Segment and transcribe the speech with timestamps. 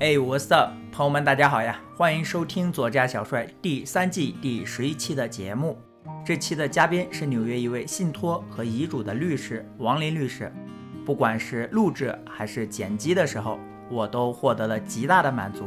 [0.00, 1.76] 哎，我是的朋友们，大家好呀！
[1.96, 5.76] 欢迎收听左家小帅第三季第十一期的节目。
[6.24, 10.52] 这期的嘉宾是纽约一位信托和遗嘱的律师王林律师。
[11.04, 13.58] 不管是录制还是剪辑的时候，
[13.90, 15.64] 我都获得了极大的满足。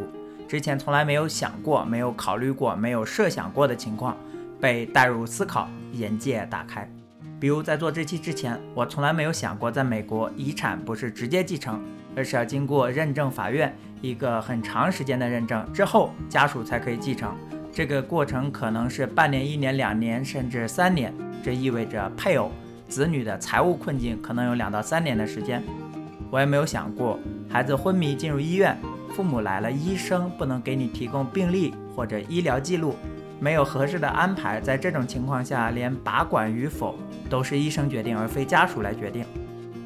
[0.48, 4.16] 之前从来没有想过、没有考虑过、没有设想过的情况，
[4.62, 6.90] 被带入思考，眼界打开。
[7.38, 11.84] 比如在做这期之前，我从来没有想过，在美国遗产不是直接继承，
[12.16, 13.74] 而是要经过认证法院。
[14.02, 17.36] 一个很长时间的认证之后，家属才可以继承。
[17.72, 21.14] 这个过程可能是半年、一年、两年，甚至三年。
[21.44, 22.52] 这意味着配偶、
[22.88, 25.64] 子女的财务困境可能有两到三年的时间。
[26.30, 27.20] 我也没有想过，
[27.50, 28.78] 孩子昏迷进入医院，
[29.10, 32.96] 父母来了，医生不能给你提供病历或者医疗记录，
[33.40, 34.60] 没有合适的安排。
[34.60, 36.98] 在这种情况下，连拔管与否
[37.30, 39.24] 都是医生决定，而非家属来决定。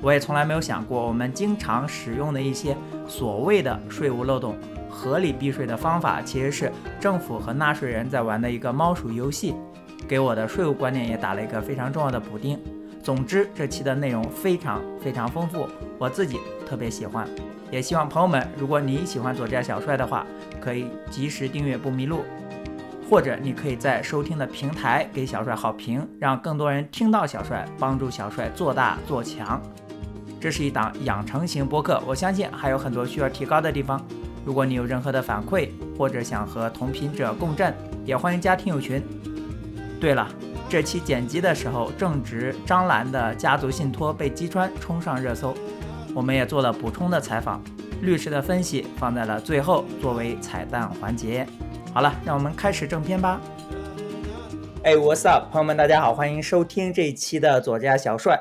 [0.02, 2.76] 我也从来没有想过，我们经常使用的一些
[3.08, 4.56] 所谓的税务漏洞、
[4.90, 9.56] 合理避税的方法，其实是政府和纳税人在玩的一个猫鼠游戏，
[10.08, 12.60] 给我的税务观念也打了一个非常重要的补丁。
[13.02, 17.28] 总之，这期的内容非常非常丰富，我自己特别喜欢，
[17.70, 20.26] 也希望朋友们，如果你喜欢左家小帅的话，
[20.60, 22.24] 可以及时订阅不迷路，
[23.08, 29.62] 或者你可以在收听的平台给小帅好评，让更多人听到小帅，帮助小帅做大做强。
[30.40, 34.00] 这是一档养成型播客，我相信还有很多需要提高的地方。
[34.46, 37.74] 如果你有任何的反馈，或者想和同频者共振，
[38.06, 39.02] 也欢迎加听友群。
[40.00, 40.28] 对了，
[40.70, 45.56] 这期剪辑的时候正值张兰的家族信托被击穿，冲上热搜，
[46.14, 47.60] 我们也做了补充的采访，
[48.02, 51.48] 律师的分析放在了最后作为彩蛋环节。
[51.92, 53.42] 好了，让我们开始正片吧。
[54.84, 58.40] 哎，What's up，朋友们，大家好，欢迎收听这一期的左家小帅。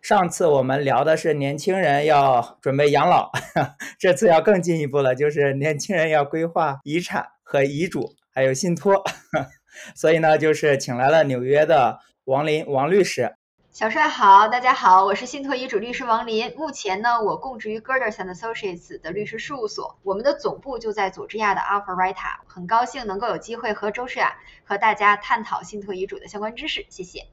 [0.00, 3.30] 上次我们聊的是年轻人要准备养老，
[3.98, 9.02] 这次要更进一步了，就是年轻人要规划遗产和遗嘱，还有信托。
[9.94, 13.34] 所以呢，就是请来了纽约的王林王律师。
[13.70, 16.54] 小帅好，大家好，我是信托遗嘱律师王林。
[16.56, 22.38] 目前呢，我供职于 Girders and Associates 的律师事务所，我们的总部就在佐治亚的 Alpharetta。
[22.46, 27.26] 很高兴能够有机会和周诗雅和大家探讨信托遗嘱的相关知识，谢谢。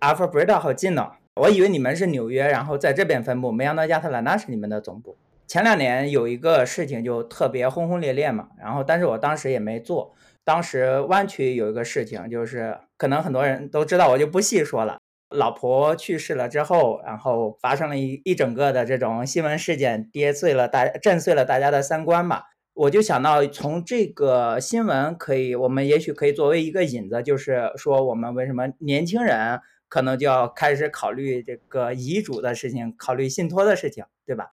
[0.00, 1.12] Alpharetta 好近呢。
[1.40, 5.16] 我以为你们是纽约，然后在这边分布，没想到亚特兰大是你们的总部。
[5.46, 10.14] 前两年有一个事情就特别轰轰烈烈嘛，然后但是我当时也没做。
[10.44, 14.98] 当时湾区有一个事情，就是可能很多人都知道，我就不细说了。
[15.30, 22.42] 老婆去世了之后，然后发生了一一整个的这种新闻事件，跌碎了大震碎了大家的三观嘛。
[22.74, 29.60] 我就想到从这个新闻可以，我们也许可以作为一个引子，就是说我们为什么年轻人。
[29.88, 34.52] 可能就要开始考虑这个遗嘱的事情，考虑信托的事情，对吧？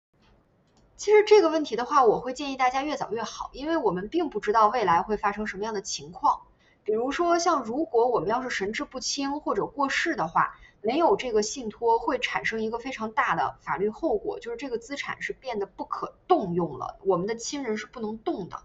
[0.97, 6.41] 其实这个问题的话，我会建议大家越早越好，因为我们并不知道未来会发生什么样的情况。
[6.84, 18.63] 比如说，像如果我们要是神志不清或者过世的话，没有这个信托会产生一个非常大的法律后果，就是这个资产是变得不可动用了，我们的亲人是不能动的。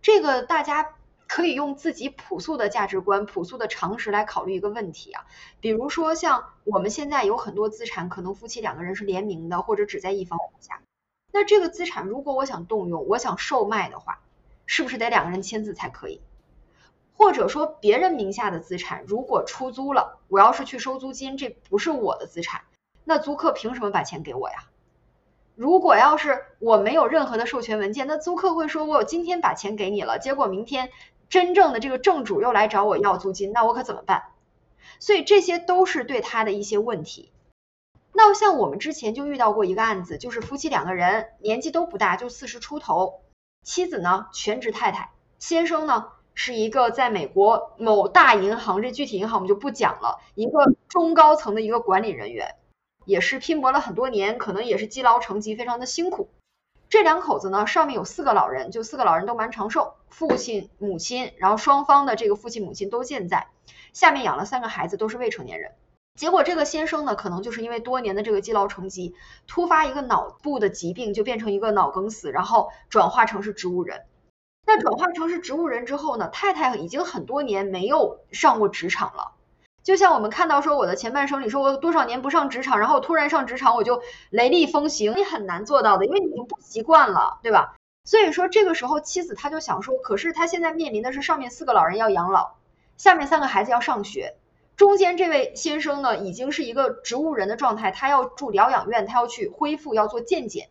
[0.00, 0.95] 这个大家。
[1.28, 5.26] 可以用自己朴素的价值观、朴素的常识来考虑一个问题啊，
[5.60, 10.80] 比如说像我们现在有很多资产，可能夫妻两个人是联名的，或者只在一方名下。
[11.32, 14.20] 那这个资产如果我想动用，我想售卖的话，
[14.66, 16.20] 是不是得两个人签字才可以？
[17.16, 22.62] 或者说别人名下的资产如果出租了，我要是去收租金，这不是我的资产，
[23.04, 24.68] 那租客凭什么把钱给我呀？
[25.54, 30.90] 如果要是我没有任何的授权文件，那租客会说我今天把钱给你了，结果明天。
[31.28, 34.24] 真正的这个正主又来找我要租金，那我可怎么办？
[35.00, 37.32] 所以这些都是对他的一些问题。
[38.12, 43.20] 那像我们之前就遇到过一个案子，就是夫妻两个人年纪都不大，就四十出头，
[43.62, 52.54] 妻子呢全职太太，先生呢是一个在美国某大银行，这具体银行我们就不讲了，一个中高层的一个管理人员，
[53.04, 56.30] 也是拼搏了很多年，可能也是积劳成疾，非常的辛苦。
[56.88, 63.48] 这两口子呢，上面有四个老人，就四个老人都蛮长寿，父亲、母亲，然后双方的这个父亲、母亲都健在，
[63.92, 65.72] 下面养了三个孩子，都是未成年人。
[66.14, 69.14] 结果这个先生呢，可能就是因为多年的这个积劳成疾，
[69.46, 74.04] 突发一个脑部的疾病，就变成一个脑梗死，然后转化成是植物人。
[74.64, 79.32] 那转化成是植物人之后呢，太太已经很多年没有上过职场了。
[79.86, 87.76] 就像我们看到说我的前半生里说我多少年不上职场，然后突然上职场我就雷厉风行，你很难做到的，因为你已经不习惯了，对吧？
[88.04, 92.56] 所以说这个时候妻子她就想说，可是她现在面临的是上面四个老人要养老，
[92.96, 94.34] 下面三个孩子要上学，
[94.74, 100.68] 中间这位先生呢已经是一个植物人的状态，他要住疗养院，他要去恢复，要做健检。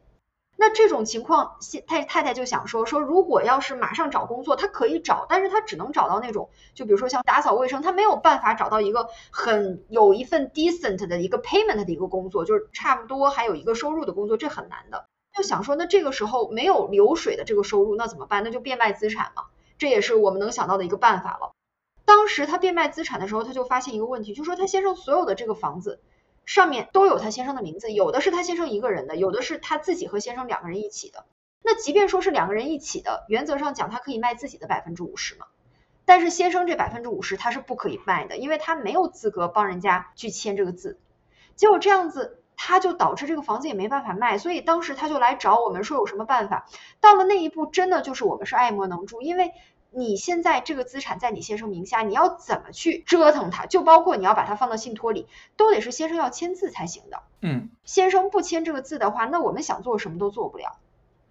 [0.57, 15.05] 那这种情况，太太太就想说说，如果要是马上找工作，他可以找，但是他只能找到那种，就比如说像打扫卫生，他没有办法找到一个很有一份 decent 的一个 payment 的一个工作，就是差不多还有一个收入的工作，这很难的。
[15.35, 18.43] 就想说，那这个时候没有流水的这个收入，那怎么办？
[18.45, 19.47] 那就变卖资产嘛，
[19.77, 21.51] 这也是我们能想到的一个办法了。
[22.05, 25.99] 当时他变卖资产的时候，他就发现一个问题，就说他先生所有的这个房子。
[26.45, 31.25] 上面都有他先生的名字，有的是他先生一个人的，有的是他自己和先生两个人一起的。
[31.63, 35.47] 那即便说是两个人一起的，原则上讲他可以卖自己的百分之五十嘛。
[36.05, 40.99] 但是先生这百分之五十他是不可以卖的，因为他没有资格帮人家去签这个字。
[41.55, 44.37] 结果这样子，他就导致这个房子也没办法卖。
[44.37, 46.67] 所以当时他就来找我们说有什么办法。
[47.01, 49.51] 到了那一步，真的就是我们是爱莫能助，因为。
[49.97, 53.65] 你现在这个资产在你先生名下，你要怎么去折腾它？
[53.65, 55.25] 就包括你要把它放到信托里，
[55.55, 57.23] 都得是先生要签字才行的。
[57.39, 60.77] 嗯，先生不签这个字的话，那我们想做什么都做不了。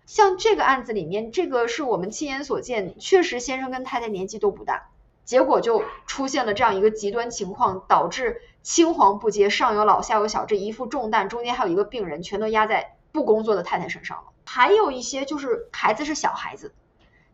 [0.07, 4.89] 像这个案子里面，这个是我们亲眼所见，确实先生跟太太年纪都不大，
[5.25, 14.25] 结果就出现了这样一个极端情况，导致青黄不接，上有老下有小，这一副重担中间还有一个病人，全都压在不工作的太太身上了。
[14.47, 16.73] 还有一些就是孩子是小孩子。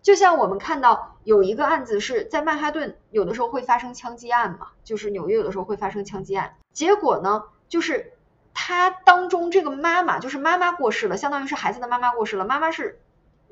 [0.02, 6.54] 就像我们看到有一个案子是在曼哈顿，有的时候会发生枪击案嘛，就是纽约有的时候会发生枪击案。
[6.72, 8.14] 结果呢，就是
[8.54, 12.44] 他当中这个妈妈，就是妈妈过世了，相当于是孩子的妈妈过世了。
[12.44, 13.00] 妈妈是，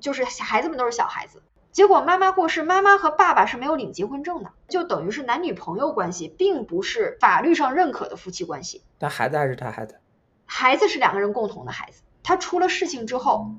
[0.00, 1.42] 就是孩子们都是小孩子。
[1.70, 8.82] 结果妈妈过世，妈妈和爸爸是没有领结婚证的，就等于是男女朋友关系，并不是法律上认可的夫妻关系。
[8.98, 10.00] 但孩子还是他孩子，
[10.46, 12.02] 孩子是两个人共同的孩子。
[12.22, 13.50] 他出了事情之后，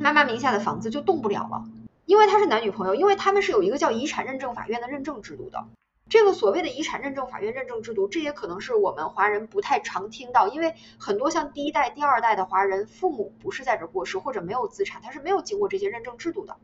[0.00, 1.64] 妈妈名下的房子就动不了了。
[2.04, 5.64] 因为他是男女朋友，因为他们是有一个叫遗产认证法院的认证制度的。
[6.10, 16.56] 这个所谓的遗产认证法院认证制度，这也可能是我们华人不太常听到，因为很多像第一代、第二代的华人，父母不是在这过世或者没有资产，他是没有经过这些认证制度的。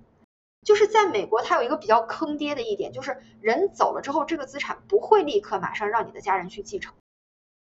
[0.67, 6.93] 就是在美国，它有一个比较坑爹的一点，就是人走了之后，这个资产不会立刻马上让你的家人去继承。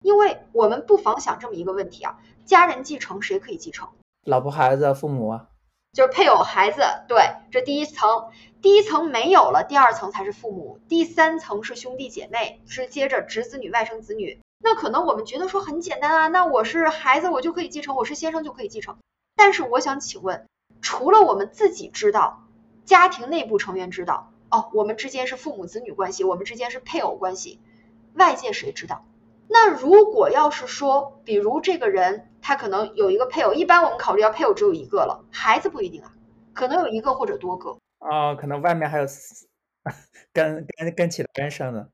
[0.02, 3.90] 因为我们不妨想这么一个问题啊，家人继承谁可以继承？
[4.24, 5.50] 老婆、孩子、父母啊。
[5.92, 8.30] 就是配偶、孩子，对，这第一层，
[8.62, 14.40] 第一层没有了，第二层才是父母，第三层是兄弟姐妹，是接着侄子女、外甥子女。
[14.62, 18.98] 那可能我们觉得说很简单啊，那我是孩子，我就可以继承，我是先生就可以继承。
[19.36, 20.46] 但是我想请问，
[20.82, 22.44] 除了我们自己知道，
[22.86, 27.60] 家庭内部成员知道，哦，我们之间是父母子女关系，我们之间是配偶关系，
[28.14, 29.06] 外界谁知道？
[29.50, 32.28] 那如果要是说，比如这个人。
[32.42, 36.14] 他可能有一个配偶，一般我们考虑到配偶只有一个了，孩子不一定啊，
[36.54, 37.78] 可能有一个或者多个。
[38.00, 39.06] 哦，可能外面还有
[40.32, 41.90] 跟跟跟其他人生的。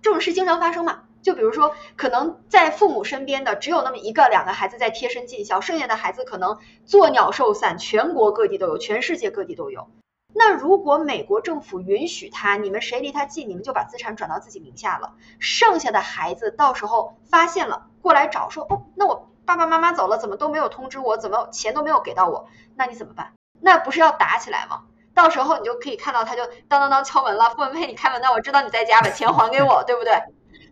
[0.00, 1.08] 这种事经常发生嘛？
[1.20, 9.90] 就比如说，可能在父母身边的只有那么一个、两个孩子在贴身尽孝，剩下的孩子可能作鸟兽散，全国各地都有，全世界各地都有。
[10.34, 19.28] 那如果美国政府允许他，你们谁离他近，你们就把资产转到自己名下了，剩下的孩子到时候发现了过来找说，哦，那我。
[19.44, 21.16] 爸爸妈妈走了，怎么都没有通知我？
[21.16, 22.46] 怎么钱都没有给到我？
[22.76, 23.32] 那你怎么办？
[23.60, 24.84] 那不是要打起来吗？
[25.14, 30.12] 到时候你就可以看到他就当当当敲门了，傅文佩，你开门，那我知道你在家，把钱还给我，对不对？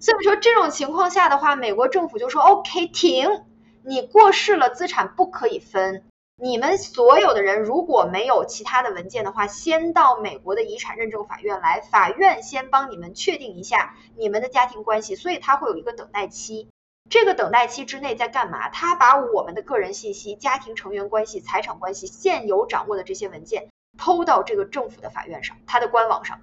[0.00, 3.28] 所以说这种情况下的话，美国政府就说 OK 停，
[3.82, 6.04] 你过世了，资产不可以分。
[6.42, 16.70] 你们所有的人如果没有其他的文件的话，先到美国的遗产认证法院来，法院先帮你们确定一下你们的家庭关系，所以他会有一个等待期。
[17.10, 18.70] 这个等待期之内在干嘛？
[18.70, 23.68] 他把我们的个人信息、家庭成员关系、财产关系、现有掌握的这些文件
[23.98, 26.40] 偷到这个政府的法院上，他的官网上，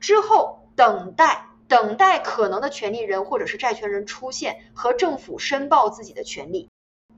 [0.00, 6.68] 之后等待等待可能的权利人或者是债权人出现和政府申报自己的权利。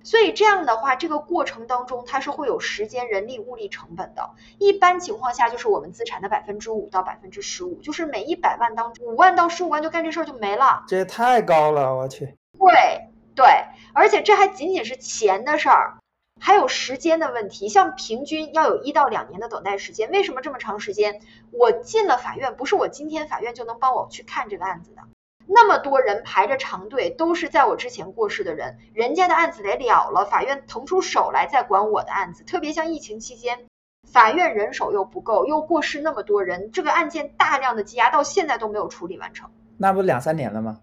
[0.04, 4.30] 所以这样的话，这个过程当中它是会有时间、人力、物力成本的。
[4.58, 10.84] 一般情况下就是我们资产的百分之五到百分之十五，就是每一百万当中五万到十五万就干这事儿就没了。
[10.87, 12.37] 这也太高了，我去。
[12.58, 13.46] 对对，
[13.94, 15.99] 而且这还仅仅是钱的事儿，
[16.38, 17.70] 还有时间的问题。
[17.70, 21.23] 像平均要有一到两年的等待时间，为什么这么长时间？
[21.50, 25.02] 我进了法院，不是我今天法院就能帮我去看这个案子的。
[25.46, 32.44] 那么多人排着长队，都是在我之前过世的人，人家的案子得了了，法院腾出手来再管我的案子。
[32.44, 33.66] 特别像疫情期间，
[34.10, 39.50] 法院人手又不够，又过世那么多人，这个案件大量的积压，到现在都没有处理完成。
[39.76, 40.80] 那不两三年了吗？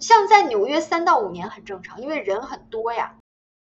[0.00, 3.14] 像在纽约三到五年很正常，因为人很多呀。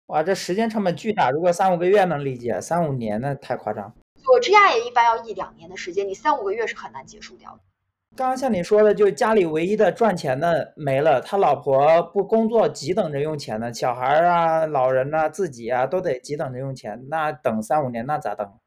[0.07, 1.29] 哇，这时间成本巨大。
[1.31, 3.93] 如果三五个月能理解，三五年那太夸张。
[4.23, 7.59] 佐治亚也一般要一两年的时间，你三五个月是很难结束掉的。
[8.15, 13.73] 刚刚像你说的，就家里唯一的赚钱的没了，他老婆不工作，急等着用钱呢。
[13.73, 17.07] 小孩啊、老人呐、自己啊，都得急等着用钱。
[17.09, 18.59] 那等三五年，那咋等？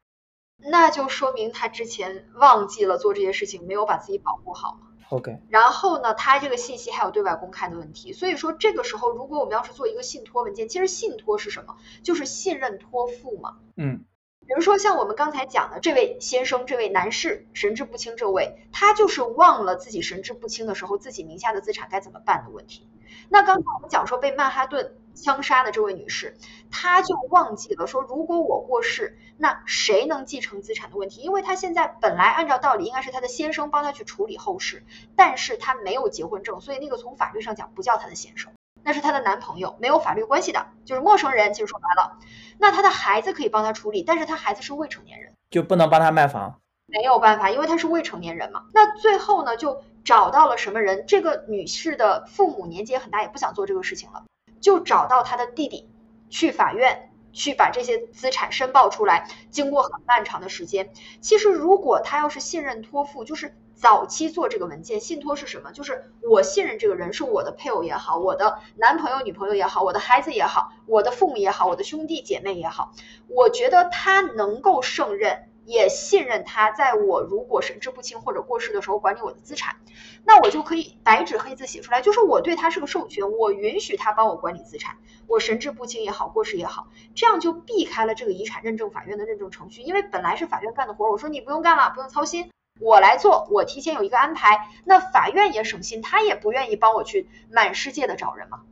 [0.57, 4.79] 那就说明他之前忘记了做这些事情，没有把自己保护好。
[5.09, 8.13] OK，然后呢，他这个信息还有对外公开的问题。
[8.13, 11.75] 所以说，这个时候如果我们要是做一个信托文件，其实信托是什么？
[12.01, 13.57] 就是信任托付嘛。
[13.75, 14.05] 嗯
[14.45, 22.87] 比如说像我们刚才讲的这位先生、这位男士神志不清，这位他就是忘了自己神志不清的时候自己名下的资产该怎么办的问题。
[23.29, 26.35] 那刚才我们讲说被曼哈顿枪杀的这位女士，
[26.71, 31.21] 她就忘记了说，如果我过世，那谁能继承资产的问题？
[31.21, 34.83] 因为她现在本来按照道理应该是她的先生帮她去处理后事，
[35.15, 38.51] 但是她没有结婚证，所以那个从法律上讲不叫她的先生。
[38.83, 41.53] 那是她的男朋友，没有法律关系的，就是陌生人。
[41.53, 42.17] 其实说白了，
[42.57, 46.59] 那她的孩子可以帮她处理，但是她孩子是未成年人，就不能帮她卖房。
[46.85, 48.65] 没有办法，因为她是未成年人嘛。
[48.73, 51.05] 那最后呢，就找到了什么人？
[51.07, 54.23] 这个女士的父母年纪也很大，也不想做这个事情了，
[54.61, 55.89] 就找到她的弟弟，
[56.29, 59.27] 去法院去把这些资产申报出来。
[59.49, 65.71] 经过很漫长的时间，其实如果他要是信任托付，就是早期做这个文件，信托是什么？
[65.73, 72.93] 就是我信任这个人是我的配偶也好，我的男朋友、女朋友也好，我的孩子也好，我的父母也好，我的兄弟姐妹也好，
[73.27, 75.49] 我觉得他能够胜任。
[75.65, 79.77] 也信任他，在我如果神志不清或者过世的时候管理我的资产，
[80.25, 98.63] 那我就可以白纸黑字写出来，就是我对他是个授权，我允许他帮我管理资产，我神志不清也好，过世也好，这样就避开了这个遗产认证法院的认证程序，因为本来是法院干的活，我说你不用干了，不用操心，我来做，我提前有一个安排，那法院也省心，他也不愿意帮我去满世界的找人嘛。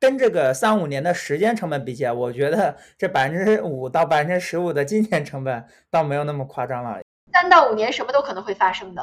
[0.00, 7.00] 跟这个三五年的时间成本比起来，我觉得这百分之五到百分之十五的金钱成本倒没有那么夸张了。
[7.32, 9.02] 三到五年什么都可能会发生的。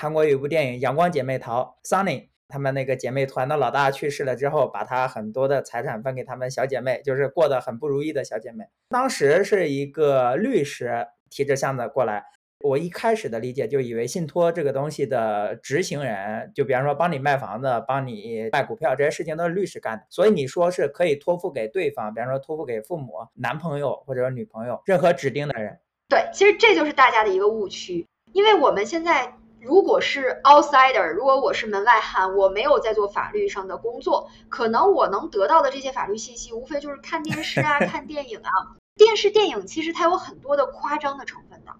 [0.00, 8.64] 韩国有一部电影《阳光姐妹淘》，Sunny，她们那个姐妹团的老大去世了之后，把她很多的财产分给她们小姐妹，就是过得很不如意的小姐妹。
[8.88, 12.24] 当时是一个律师提着箱子过来。
[12.60, 25.78] 我一开始的理解就以为信托这个东西的执行人，就比方说帮你卖房子、帮你卖股票这些事情都是律师干的，所以你说是可以托付给对方，比方说托付给父母、男朋友或者女朋友，任何指定的人。
[26.08, 38.50] 对，其实这就是大家的一个误区，因为我们现在如果是 outsider，如果我是门外汉，我没有在做法律上的工作，可能我能得到的这些法律信息，无非就是看电视啊、 看电影啊。
[38.96, 41.70] 电视、电影其实它有很多的夸张的成分的。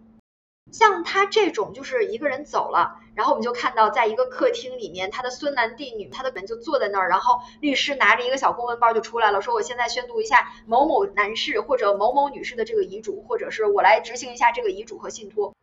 [0.71, 15.55] 像他这种，就是一个人走了，然后我们就看到，在一个客厅里面，他的孙男弟女，他的人就坐在那儿，然后律师拿着一个小公文包就出来了，说我现在宣读一下某某男士或者某某女士的这个遗嘱，或者是我来执行一下这个遗嘱和信托。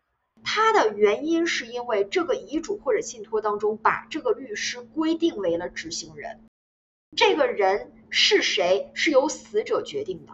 [0.44, 6.44] 它的原因是因为这个遗嘱或者信托当中把这个律师规定为了执行人，
[7.16, 10.34] 这个人是谁是由死者决定的。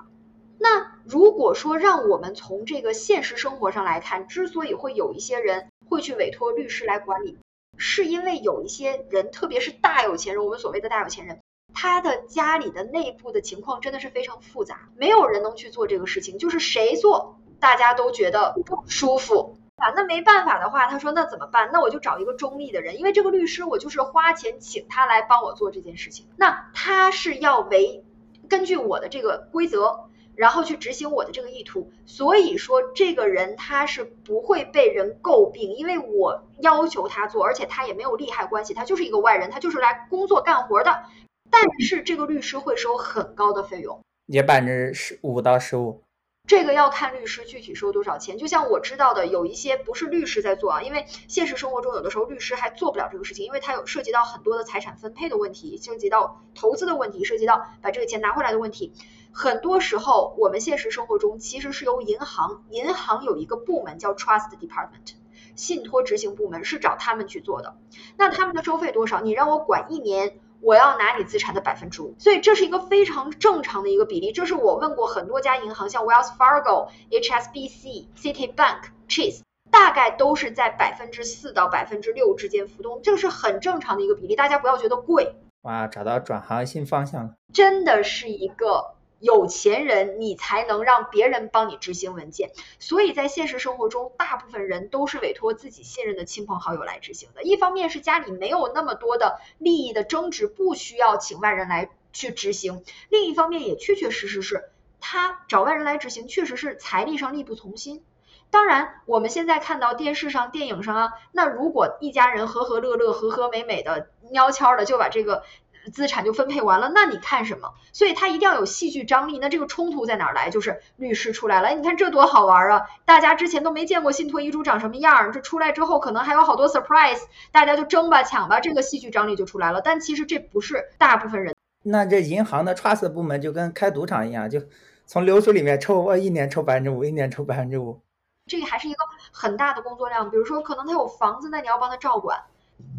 [0.64, 7.40] 那如果说让我们从这个现实生活上来看，之所以会有一些人会去委托律师来管理，
[7.78, 11.40] 是因为有一些人，特别是大有钱人，我们所谓的大有钱人，
[11.74, 19.90] 他的家里的内部的情况真的是非常复杂，没有人能去做这个事情，就是谁做大家都觉得不舒服啊。
[19.96, 21.72] 那没办法的话，他说那怎么办？
[21.74, 28.06] 那我就找一个中立的人，因为这个律师我就是花钱请他来帮我做这件事情，那他是要为
[28.48, 30.11] 根据我的这个规则。
[30.42, 41.04] 然后去执行我的这个意图，所以说这个人他是不会被人诟病，因为我要求他做，而且他也没有利害关系，他就是一个外人，他就是来工作干活的。
[41.52, 46.02] 但是这个律师会收很高的费用，也百分之十五到十五。
[46.48, 48.36] 这个要看律师具体收多少钱。
[48.36, 58.92] 就像我知道的，有一些不是律师在做啊，因为现实生活中有的时候律师还做不了这个事情，因为他有涉及到很多的财产分配的问题，涉及到投资的问题，涉及到把这个钱拿回来的问题。
[59.34, 65.14] 很多时候，我们现实生活中其实是由银行，银行有一个部门叫 Trust Department，
[65.56, 67.78] 信托执行部门是找他们去做的。
[68.18, 69.22] 那他们的收费多少？
[69.22, 74.34] 你让我管一年，我要拿你资产的百分之五，所以这是一个非常正常的一个比例。
[74.34, 85.36] 这是我问过很多家银行，像 Wells Fargo、HSBC、Citibank、Chase，大概都是在百分之四到百分之六之间浮动，这个是很正常的一个比例，大家不要觉得贵。
[85.62, 88.96] 哇，找到转行新方向了，真的是一个。
[89.22, 92.52] 有钱人，你才能让别人帮你执行文件。
[92.80, 97.44] 所以在现实生活中，大部分人都是委托自己信任的亲朋好友来执行的。
[97.44, 108.04] 一方面是家里没有那么多的利益的争执，不需要请外人来去执行；另一方面也确确实实是他找外人来执行，确实是财力上力不从心。
[108.50, 115.44] 当然，我们现在看到电视上、电影上啊，那如果一家人和和乐乐、和和美美的、悄悄的就把这个
[115.92, 117.74] 资产就分配完了，那你看什么？
[117.94, 119.40] 所以它一定要有戏剧张力。
[119.40, 120.50] 那这个冲突在哪儿来？
[120.50, 122.88] 就是律师出来了，你看这多好玩啊！
[123.06, 127.22] 大家之前都没见过信托遗嘱长什么样，这出来之后可能还有好多 surprise，
[127.52, 129.82] 大家就争吧、抢吧，这个戏剧张力就出来了。
[129.82, 131.56] 但其实这不是大部分人。
[131.84, 134.62] 那这银行的 trust 部门就跟开赌场一样，就
[135.06, 138.00] 从流水里面抽，我一年抽百分之五，一年抽百分之五。
[138.48, 138.98] 这个还是一个
[139.32, 142.40] 很大的工作量，比如说可能他有房子，那你要帮他照管，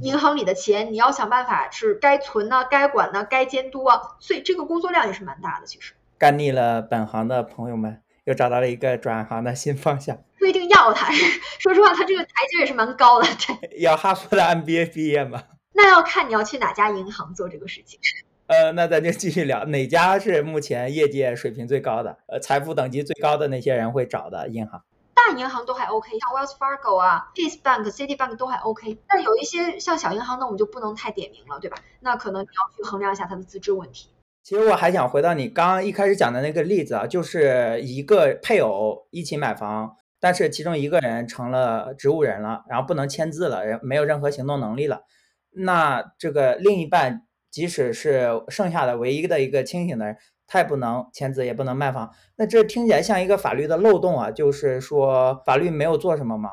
[0.00, 5.66] 银行里的钱你要想办法是该存呢、该管呢、该监督啊，所以这个工作量也是蛮大的。
[5.66, 10.18] 其实干腻了本行的朋友们，又找到了一个转行的新方向。
[10.38, 11.12] 不一定要他，
[11.60, 13.28] 说实话，他这个台阶也是蛮高的。
[13.46, 15.42] 对，要哈佛的 MBA 毕业吗？
[15.74, 17.98] 那要看你要去哪家银行做这个事情。
[18.48, 24.82] 呃，那咱就继续聊，哪家是目前业界水平最高的，呃，财富等级最高的那些人会找的银行？
[25.14, 28.98] 大银行都还 OK，像 Wells Fargo 啊、Chase Bank、City Bank 都还 OK。
[29.06, 31.76] 但有一些像小银行，那我们就不能太点名了，对吧？
[32.00, 34.08] 那可能你要去衡量一下它的资质问题。
[34.42, 45.02] 其实我还想回到你刚刚一开始讲的那个例子啊，就是一个配偶一起买房，但是其中一个人成了植物人了，然后不能签字了，没有任何行动能力了。
[45.50, 50.16] 那这个另一半即使是剩下的唯一的一个清醒的人。
[50.52, 54.30] 他也不能签字，也不能卖房，那这听起来像一个法律的漏洞啊！
[54.30, 56.50] 就是说法律没有做什么吗？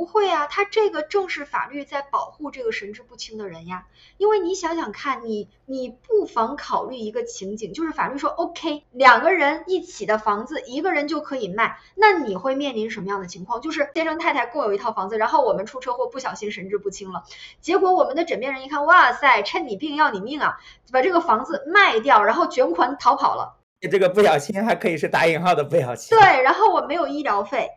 [0.00, 3.84] 不会啊，他这个正是法律在保护这个神志不清的人呀。
[4.16, 13.60] 因为你想想看，你你不妨考虑一个情景，就是法律说 OK，两个人一起的房子，一个人就可以卖，那你会面临什么样的情况？
[13.60, 17.24] 就是先生太太共有一套房子，然后我们出车祸不小心神志不清了，
[17.60, 20.56] 结果我们的枕边人一看，哇塞，趁你病要你命啊，
[20.90, 23.58] 把这个房子卖掉，然后卷款逃跑了。
[23.82, 26.18] 这个不小心还可以是打引号的不小心。
[26.18, 27.68] 对，然后我没有医疗费，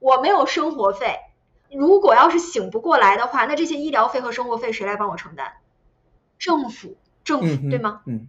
[0.00, 1.20] 我没有生活费。
[1.70, 5.54] 如果要是醒不过来的话，那这些医疗费和生活费谁来帮我承担？
[6.38, 8.02] 政府，政府对吗？
[8.06, 8.28] 嗯。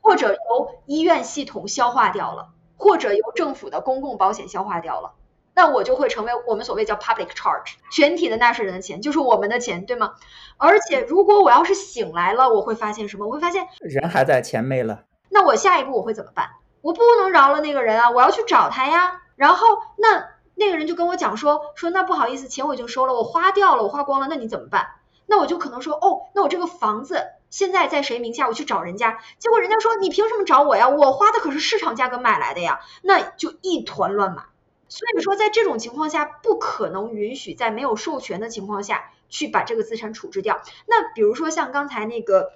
[0.00, 5.14] 或者由医院系统消化掉了，或者由政府的公共保险消化掉了，
[5.54, 10.14] 那我就会成为我们所谓叫 public charge，全体的纳税人的钱就是我们的钱，对吗？
[10.58, 13.26] 而且如果我要是醒来了，我会发现什么？
[13.26, 15.04] 我会发现人还在，钱没了。
[15.30, 16.50] 那我下一步我会怎么办？
[16.82, 19.22] 我不能饶了那个人啊，我要去找他呀。
[19.36, 20.33] 然后那。
[20.54, 24.86] 那个人就跟我讲说说那不好意思，钱我已经收了，我花掉了，我花光了，那你怎么办？
[25.26, 28.46] 那我就可能说哦，那我这个房子现在在谁名下？
[28.46, 30.88] 我去找人家，结果人家说你凭什么找我呀？
[30.88, 34.46] 我花的可是市场价格买来的呀，那就一团乱麻。
[34.88, 40.60] 所以说在这种情况下，不可能允许在没有授权的情况下去把这个资产处置掉。
[40.86, 42.50] 那比如说像刚才那个。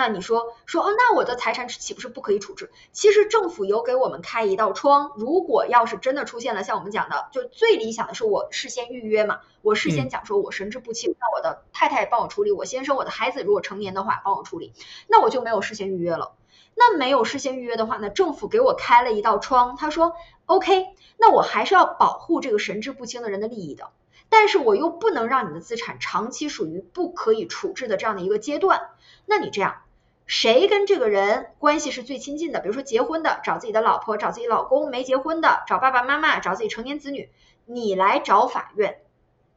[0.00, 2.70] 那你说说哦，那我的财产岂不是不可以处置？
[2.90, 14.72] 其实政府有给我们开一道窗，如果要是真的出现了像我们讲的，就最理想的是我事先预约嘛，我事先讲说我神志不清，让我的太太帮我处理，我先生我的孩子如果成年的话帮我处理，
[15.06, 16.32] 那我就没有事先预约了。
[16.74, 20.14] 那没有事先预约的话呢，政府给我开了一道窗，他说
[20.46, 20.86] OK，
[21.18, 23.90] 那我还是要保护这个神志不清的人的利益的，
[24.30, 28.88] 但是我又不能让你的资产长期属于不可以处置的这样的一个阶段，
[29.26, 29.82] 那你这样。
[30.30, 32.60] 谁跟这个人关系是最亲近的？
[32.60, 37.30] 比如说结婚的找自己的老婆，找自己老公；没结婚的找爸爸妈妈，找自己成年子女。
[37.66, 39.00] 你来找法院，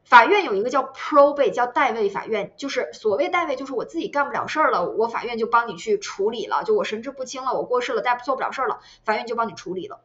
[0.02, 6.64] 法院有一个叫 probate，叫代位法院，就是所谓代位，就是我自己干不了事儿了，我法院就帮你去处理了。
[6.64, 10.00] 就我神志不清了，我过世了，代做不了事儿了，法院就帮你处理了。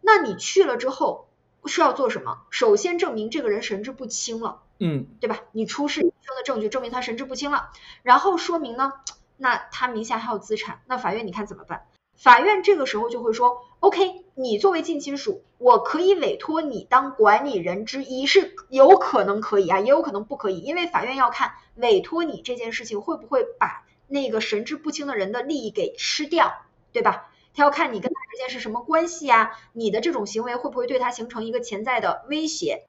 [0.00, 1.28] 那你去了之后
[1.66, 2.38] 是要做什么？
[2.48, 5.40] 首先证明这个人神志不清了，嗯，对吧？
[5.52, 7.68] 你出示医生的证据证明他神志不清了，
[8.02, 8.94] 然后说明呢？
[9.42, 11.82] 那他名下还有资产，那法院你看怎么办？
[12.16, 27.28] 法院这个时候就会说，OK，你作为近亲属，我可以委托你当管理人之一，是有可能可以啊，也有可能不可以，因为法院要看委托你这件事情会不会把那个神志不清的人的利益给吃掉，对吧？
[27.52, 32.86] 他要看你跟他之间是什么关系呀，你的这种行为会不会对他形成一个潜在的威胁？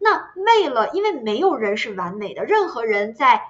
[0.00, 3.42] 那为了，因为没有人是完美的，任何人在。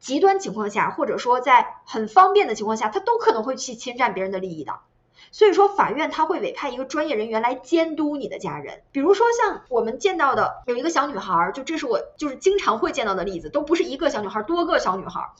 [0.00, 4.80] 极端情况下，或者说在很方便的情况下，他都可能会去侵占别人的利益的。
[5.30, 8.82] 所以说，法院他会委派一个专业人员来监督你的家人。
[8.92, 15.32] 比如说，像我们见到的有一个小女孩，就这是我就是经常会见到的例子，都不是一个小女孩，多个小女孩，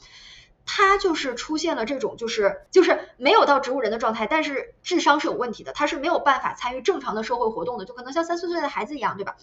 [0.63, 9.37] 她就是出现了这种就是就是没有到植物人的状态，但是智商是有问题的，她是没有办法参与正常的社会活动的，就可能像三四岁的孩子一样，对吧？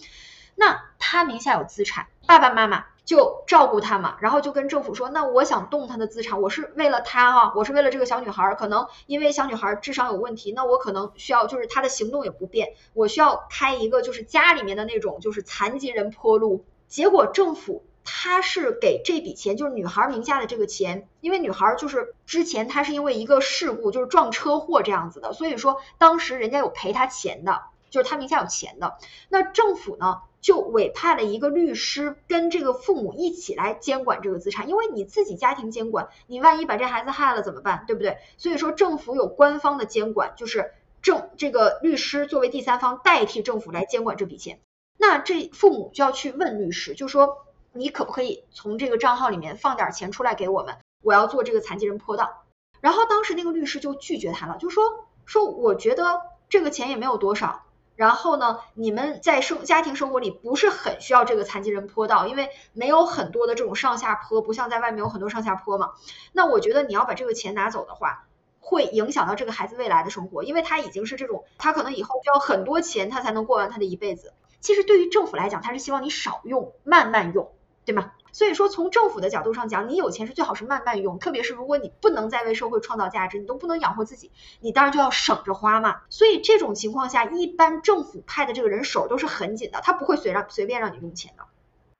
[0.57, 17.85] 那他名下有资产，爸爸妈妈就照顾他嘛，然后就跟政府说，那我想动他的资产，我是为了他哈，我是为了这个小女孩，可能因为小女孩智商有问题，那我可能需要就是她的行动也不便，我需要开一个就是家里面的那种就是残疾人坡路，结果政府。
[18.09, 28.97] 他是给这笔钱，就是女孩名下的这个钱，因为女孩就是之前她是因为一个事故，就是撞车祸这样子的，所以说当时人家有赔她钱的，就是他名下有钱的。
[29.29, 38.19] 那政府呢就委派了一个律师跟这个父母一起来监管这个资产，因为你自己家庭监管，你万一把这孩子害了怎么办，对不对？
[38.37, 40.73] 所以说政府有官方的监管，就是
[41.03, 44.61] 政这个律师作为第三方代替政府来监管这笔钱。
[44.97, 47.43] 那这父母就要去问律师，就说。
[47.79, 50.79] 你可不可以从这个账号里面放点钱出来给我们？
[51.03, 52.45] 我要做这个残疾人坡道。
[52.81, 57.66] 然后当时那个律师就拒绝他了，就说说我觉得这个钱也没有多少。
[57.97, 65.93] 然后呢，你们在生家庭生活里不是很需要这个残疾人坡道，因为没有很多的这种上下坡，不像在外面有很多上下坡嘛。
[66.33, 68.27] 那我觉得你要把这个钱拿走的话，
[68.61, 74.35] 会影响到这个孩子未来的生活，因为他已经是这种，他可能以后需要很多钱，他才能过完他的一辈子。
[74.61, 77.51] 其实对于政府来讲，他是希望你少用，慢慢用。
[77.85, 78.15] 对吗？
[78.37, 86.03] 所以说从政府的角度上讲，你有钱是最好是慢慢用，特别是如果你不能再为社会创造价值，你都不能养活自己，你当然就要省着花嘛。
[86.11, 91.45] 所以这种情况下，一般政府派的这个人手都是很紧的，他不会随让随便让你用钱的。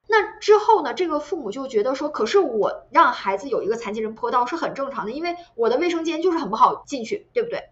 [0.07, 7.63] 那之后呢，这个父母就觉得说，可是我让孩子有一个残疾人坡道是很正常的，因为我的卫生间就是很不好进去，对不对？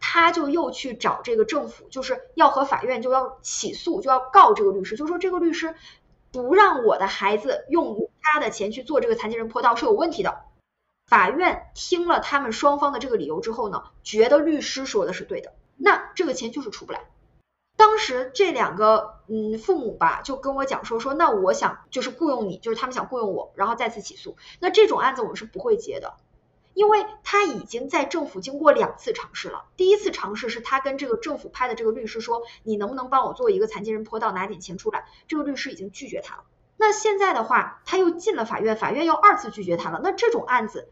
[0.00, 5.76] 他就又去找这个政府，就是要和法院就要起诉，就要告这个律师，就说这个律师。
[6.32, 10.42] 不让我的孩子用他的钱去做这个残疾人坡道是有问题的。
[11.06, 17.06] 法院听了他们双方的这个理由之后呢，觉得律师说的是对的，那这个钱就是出不来。
[17.76, 24.36] 当时这两个嗯父母吧就跟我讲说说，那我想就是雇佣你，就是他们想雇佣我，然后再次起诉。
[24.60, 26.14] 那这种案子我们是不会接的。
[26.74, 35.06] 因为他已经在政府经过两次尝试了，第一次尝试是他跟这个政府派的这个律师说，你能不能帮我做一个残疾人坡道，拿点钱出来？
[35.26, 36.44] 这个律师已经拒绝他了。
[36.76, 40.00] 那现在的话，他又进了法院，法院又二次拒绝他了。
[40.02, 40.88] 那这种案子，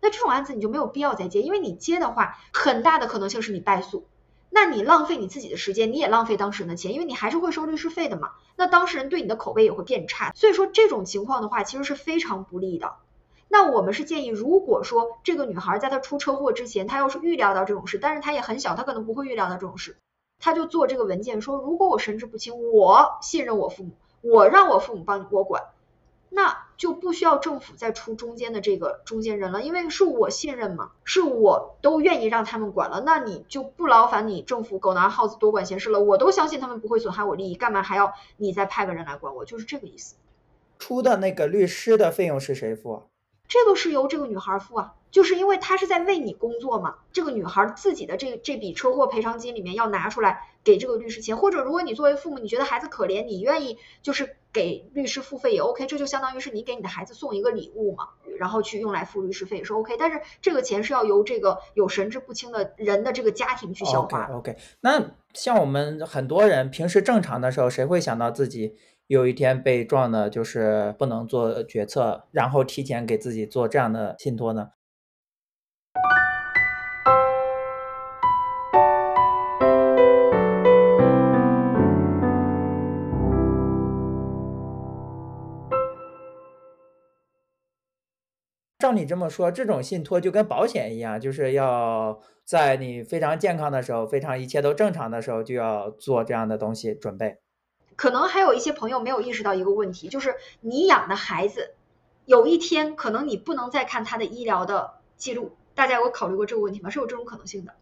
[0.00, 4.08] 那这种案子你就没有必要再接，因为你接的话，很大的可能性是你败诉，
[4.48, 8.30] 那你浪费你自己的时间，你也浪费当事人的钱，因为你还是会收律师费的嘛。
[8.56, 12.94] 那当事人对你的口碑也会变差，所以说这种情况的话，其实是非常不利的。
[13.48, 19.96] 那我们是建议，如果说这个女孩在她出车祸之前，她要是预料到这种事，但是她也很小，她可能不会预料到这种事，
[20.38, 25.62] 她就做这个文件说，如果我神志不清，我信任我父母，我让我父母帮我管，
[26.28, 39.44] 那就不需要政府再出中间的这个中间人了，因为是我信任嘛，是我都愿意让他们管了，那你就不劳烦你政府狗拿耗子多管闲事了，我都相信他们不会损害我利益，干嘛还要你再派个人来管我？
[39.44, 40.16] 就是这个意思。
[40.78, 43.04] 出的那个律师的费用是谁付？
[43.48, 46.96] 这个是由这个女孩付啊，就是因为她是在为你工作嘛。
[47.12, 59.96] 这个女孩自己的这这笔车祸赔偿金里面要拿出来给这个律师钱，或者如果你作为父母，你觉得孩子可怜，你愿意就是给律师付费也 OK，这就相当于是你给你的孩子送一个礼物嘛，然后去用来付律师费也是 OK。
[59.96, 64.28] 但是这个钱是要由这个有神志不清的人的这个家庭去消化。
[64.32, 68.76] OK，那像我们很多人平时正常的时候，谁会想到自己？
[69.08, 74.70] 有一天被撞的，就是不能做决策，然后提前给自己做这样的信托呢？
[88.78, 97.38] 照你这么说，这种信托就跟保险一样，就是要在你非常健康的时候，非常一切都正常的时候，就要做这样的东西准备。
[97.96, 101.74] 可能还有一些朋友没有意识到一个问题，就是你养的孩子，
[102.26, 105.56] 有一天可能你不能再看他的医疗的记录。
[105.74, 106.90] 大家有考虑过这个问题吗？
[106.90, 107.74] 是有这种可能性的。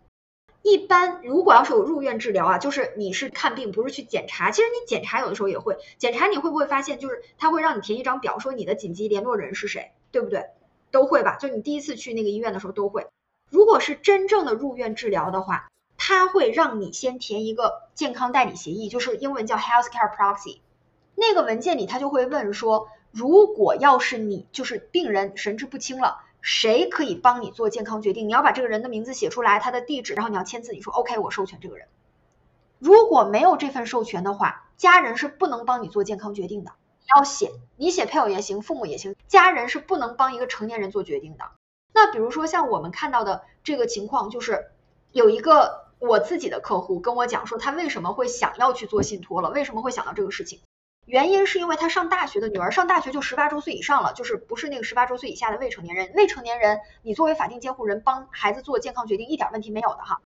[0.62, 4.50] 一般如果要是有入院治疗啊，就是你是看病，不是去检查。
[4.50, 10.46] 其实你检查有的时候也会检查，你会不会发现，就是他会让你填一张表，说你的紧急联络人是谁，对不对？
[10.90, 11.36] 都会吧？
[11.36, 13.06] 就你第一次去那个医院的时候都会。
[13.50, 15.68] 如果是真正的入院治疗的话。
[15.96, 20.58] 他会让你先填一个健康代理协议，就是英文叫 healthcare proxy。
[21.14, 28.26] 那个文件里他就会问说，如果要是你就是病人神志不清了，谁可以帮你做健康决定？
[28.28, 31.86] 你要把这个人的名字写出来，他的地址，然后你要签字，你说 OK，我授权这个人。
[32.80, 36.72] 如果没有这份授权的话，家人是不能帮你做健康决定的。
[37.00, 41.44] 你要写，你写配偶也行，父母也行，家人是不能帮一个成年人做决定的。
[41.92, 44.72] 那比如说像我们看到的这个情况，就是
[45.12, 45.83] 有一个。
[46.06, 49.50] 我自己的客户跟我讲说，他为什么会想要去做信托了？
[49.50, 50.60] 为什么会想到这个事情？
[51.06, 56.12] 原因是因为他上大学的女儿上大学就十八周岁以上了，就是不是那个十八周岁以下的未成年人。
[56.14, 60.20] 未成年人，你作为法定监护人帮孩子做健康决定一点问题没有的哈。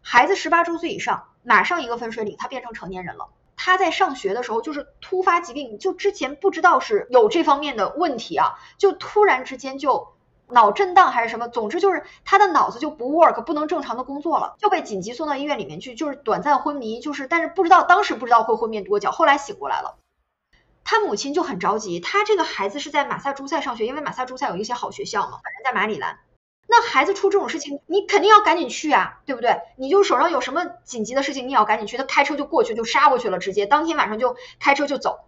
[0.00, 3.28] 孩子十八周岁以上，马上一个分水岭，他变成成年人了。
[3.56, 10.11] 他在上学的时候就是突发疾病，就之前不知道是有这方面的问题啊，就突然之间就
[10.52, 19.96] 脑震荡还是什么，总之就是他的脑子就不 work，不能正常的工作了，就被紧急送到医院里面去，就是短暂昏迷，就是但是不知道当时不知道会昏迷多久，后来醒过来了。
[20.84, 26.18] 他母亲就很着急，他这个孩子是在马萨诸塞上学，因为马萨诸塞有一些好学校嘛，反正在马里兰。
[26.68, 29.60] 那孩子出这种事情，你肯定要赶紧去啊，对不对？
[29.76, 31.96] 你就手上有什么紧急的事情，你也要赶紧去。
[31.96, 35.20] 他开车就过去，就杀过去了，直接当天晚上就开车就走。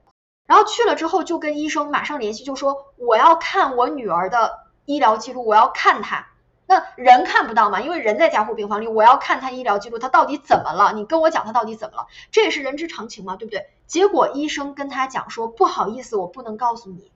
[0.46, 6.26] 然后去了之后，就跟医生马上联系，就说我要看我女儿的医疗记录，我要看他。
[6.66, 10.92] 那人看不到嘛，因为人在加护病房里，我要看他医疗记录，他到底怎么了？
[10.94, 12.06] 你跟我讲他到底怎么了？
[12.30, 13.66] 这也是人之常情嘛，对不对？
[13.86, 17.10] 结果医生跟他讲说，不好意思，我不能告诉你。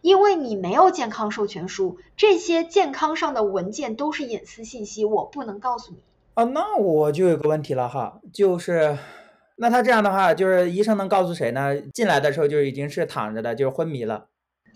[0.00, 5.98] 因为你没有健康授权书，这些健康上的文件都是隐私信息，我不能告诉你。
[6.34, 8.96] 啊，那我就有个问题了哈，就是
[9.56, 11.76] 那他这样的话，就是医生能告诉谁呢？
[11.92, 14.26] 进来的时候就已经是躺着的，就是昏迷了。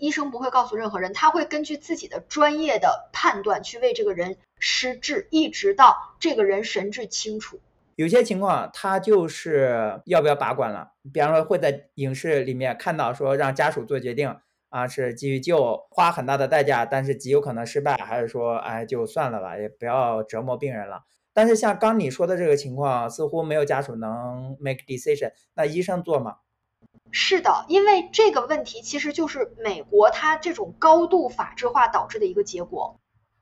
[0.02, 7.60] 医生不会告诉任何人，他会根据自己的专业的判断去为这个人施治，一直到这个人神志清楚。
[7.94, 14.36] 有些情况他就是要不要拔管了，比方说会在影视里面看到说让家属做决定。
[14.70, 21.02] 啊，是继续救，花很大的代价，但是极有可能失败，还是说，哎，就算了吧，也不要折磨病人了。
[21.34, 26.36] 但是像刚你说的这个情况，似乎没有家属能 make decision，那医生做吗？
[27.14, 32.98] 是的，因为这个问题其实就是美国它这种高度法制化导致的一个结果，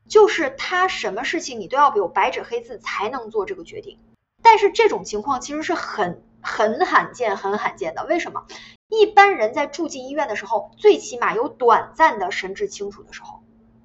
[0.09, 3.98] 就是它什么事情你都要有白纸黑字才能做这个决定。
[4.42, 8.04] 但是这种情况其实是很很罕见、很罕见的。
[8.06, 8.44] 为什么？
[8.88, 13.39] 一般人在住进医院的时候，最起码有短暂的神志清楚的时候，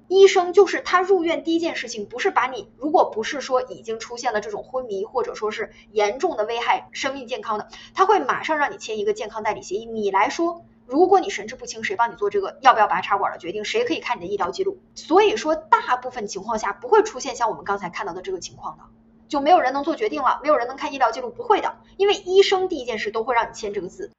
[0.08, 9.84] 医生就是他入院第一件事情，不是把你，如果不是说已经出现了这种昏迷，或者说是严重的危害生命健康的，他会马上让你签一个健康代理协议。
[9.84, 13.64] 你来说，如果你神志不清，谁帮你做这个要不要拔插管的决定？
[13.64, 14.78] 谁可以看你的医疗记录？
[14.94, 18.84] 所以说，大部分情况下不会出现像我们刚才看到的这个情况的，
[19.28, 24.12] 就没有人能做决定了，没有人能看医疗记录，不会的，因为医生第一件事都会让你签这个字。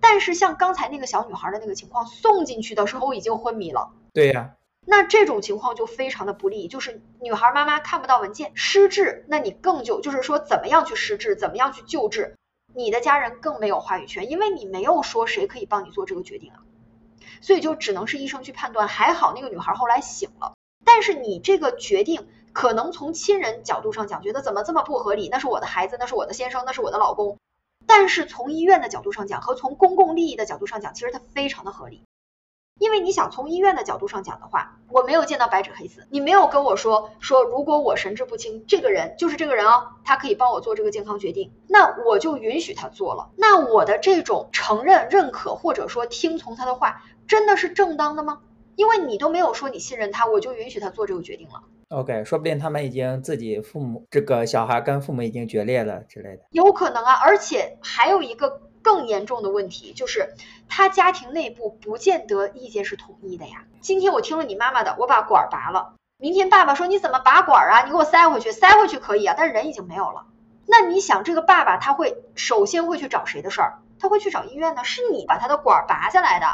[0.00, 3.90] 但是像刚才那个小女孩的那个情况，送进去的时候已经昏迷了。
[4.12, 4.54] 对呀，
[4.86, 12.36] 那这种情况就非常的不利，就是女孩妈妈看不到文件，失智，那你更就就是说怎么样去失智，怎么样去救治，
[12.74, 16.60] 你的家人更没有话语权，因为你没有说谁可以帮你做这个决定啊，
[17.40, 18.86] 所以就只能是医生去判断。
[18.86, 25.28] 还好那个女孩后来醒了，但是你这个决定可能从亲人角度上讲，觉得怎么这么不合理？
[25.30, 27.38] 那是我的孩子，那是我的先生，那是我的老公。
[27.86, 32.02] 但是从医院的角度上讲，和从公共利益的角度上讲，其实它非常的合理。
[32.80, 43.30] 因为你想从医院的角度上讲的话，我没有见到白纸黑字，你没有跟我说说，如果我神志不清，这个人就是这个人哦，他可以帮我做这个健康决定，那我就允许他做了。
[43.36, 48.40] 那我的这种承认、认可或者说听从他的话，真的是正当的吗？
[48.74, 51.62] 因为你都没有说你信任他，我就允许他做这个决定了。
[51.90, 57.12] OK，说不定他们已经自己父母这个小孩跟父母已经决裂了之类的，有可能啊。
[57.22, 60.34] 而且还有一个更严重的问题，就是
[60.68, 63.64] 他家庭内部不见得意见是统一的呀。
[63.80, 67.82] 今天我听了你妈妈的，我把管拔了，明天爸爸说你怎么拔管啊？
[67.84, 70.26] 你给我塞回去，塞回去可以啊，但是人已经没有了。
[70.66, 73.78] 那你想，这个爸爸他会首先会去找谁的事儿？
[73.98, 74.84] 他会去找医院呢？
[74.84, 76.46] 是你把他的管拔下来的。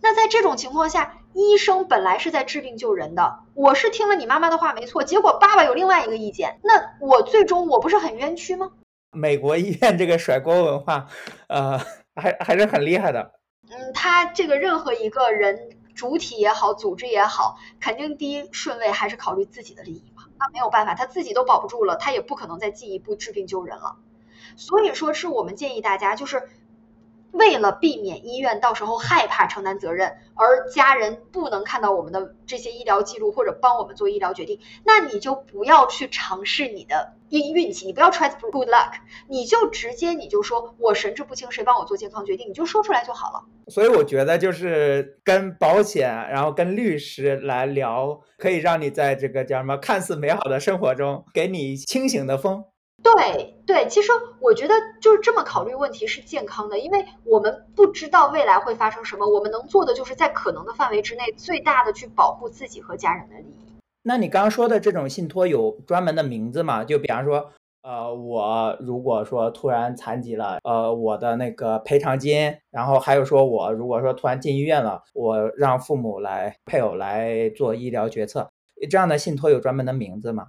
[0.00, 8.70] 那在这种情况下，医生本来是在治病救人的，我是听了你妈妈的话没错，结果爸爸有另外一个意见，那我最终我不是很冤屈吗？
[9.12, 11.06] 美国医院这个甩锅文化，
[11.48, 11.78] 呃，
[12.14, 13.32] 还还是很厉害的。
[13.70, 20.24] 嗯，他这个任何一个人主体也好，组织也好，肯定第一顺位还是考虑自己的利益嘛。
[20.38, 23.96] 那没有办法，他自己都保不住了，他也不可能再进一步治病救人了。
[24.56, 26.48] 所以说，是我们建议大家就是。
[27.38, 38.92] 为了避免医院到时候害怕承担责任，而家人不能看到我们的这些医疗记录或者帮我们做医疗决定，那你就不要去尝试你的运运气，你不要 try good luck，
[39.28, 43.44] 你就直接你就说我神志不清，谁帮我做健康决定，你就说出来就好了。
[43.68, 52.64] 所以我觉得就是跟保险，然后跟律师来聊，可以让你在这个叫什么看似美好的生活中，给你清醒的风。
[53.02, 63.78] 对对，其实我觉得就是这么考虑问题是健康的，因为我们不知道未来会发生什么，我们能做的就是在可能的范围之内，最大的去保护自己和家人的利益。
[64.02, 66.84] 那你刚刚说的这种信托有专门的名字吗？
[66.84, 67.50] 就比方说
[67.82, 78.50] 呃，我如果说突然残疾了，呃，我的那个赔偿金，然后还有说我如果说突然进医院了，我让父母来配偶来做医疗决策，
[78.90, 80.48] 这样的信托有专门的名字吗？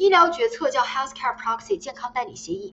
[0.00, 2.72] 医疗决策叫 healthcare proxy 健康代理协议。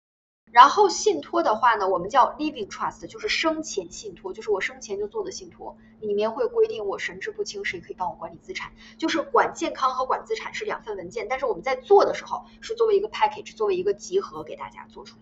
[0.50, 15.14] 然后信托的话呢，我们叫 living trust，就是生前信托，就是我生前就做的信托，里面会规定我神志不清谁可以帮我管理资产，就是管健康和管资产是两份文件，但是我们在做的时候是作为一个 package，作为一个集合给大家做出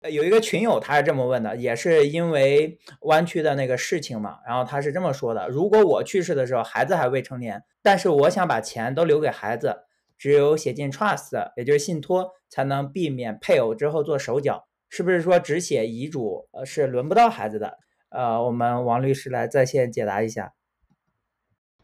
[0.00, 0.10] 来。
[0.10, 9.84] 有一个群友他是这么问的，也是因为弯曲的那个事情嘛，然后他是这么说的：如果我去世的时候孩子还未成年，但是我想把钱都留给孩子。
[10.20, 14.68] 只有写进 trust，也就是信托，才能避免配偶之后做手脚。
[14.90, 17.78] 是不是说只写遗嘱，呃，是轮不到孩子的？
[18.10, 20.52] 呃，我们王律师来在线解答一下。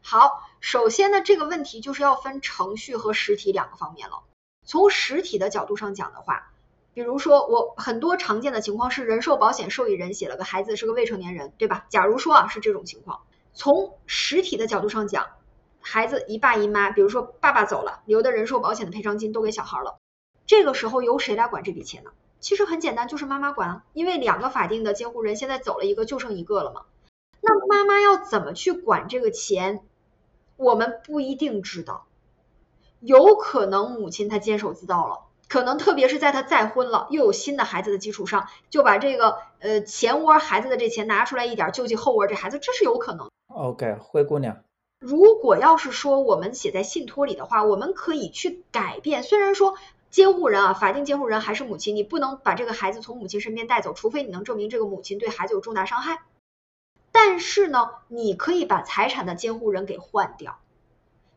[0.03, 4.23] 好，首先呢，这个问题就是要分程序和实体两个方面了。
[4.63, 6.51] 从实体的角度上讲的话，
[6.93, 11.87] 比如说我很多常见的情况是人寿保险受益人写了个孩子是个未成年人，对吧？
[11.89, 13.21] 假如说啊是这种情况，
[13.53, 15.25] 从实体的角度上讲。
[15.89, 19.99] 孩子一爸一妈，比如说爸爸走了，留的人寿保险的赔偿金都给小孩了，
[20.45, 22.11] 这个时候由谁来管这笔钱呢？
[22.41, 26.81] 其实很简单，就是妈妈管啊，因为两个法定的监护人现在走了一个，就剩一个了嘛。
[27.39, 29.79] 那妈妈要怎么去管这个钱，
[30.57, 32.05] 我们不一定知道，
[32.99, 43.29] 有可能母亲她监守自盗了，可能特别是在她再婚了又有新的孩子的基础上，就把这个呃前窝孩子的这钱拿出来一点救济后窝这孩子，这是有可能。
[43.47, 44.57] OK，灰姑娘。
[44.99, 49.21] 如果要是说我们写在信托里的话，我们可以去改变。
[49.21, 49.75] 虽然说
[50.09, 56.23] 监护人啊，法定监护人还是母亲，你不能把这个孩子从母亲身边带走，除非你能证明这个母亲对孩子有重大伤害。
[57.11, 60.59] 但是呢，你可以把财产的监护人给换掉。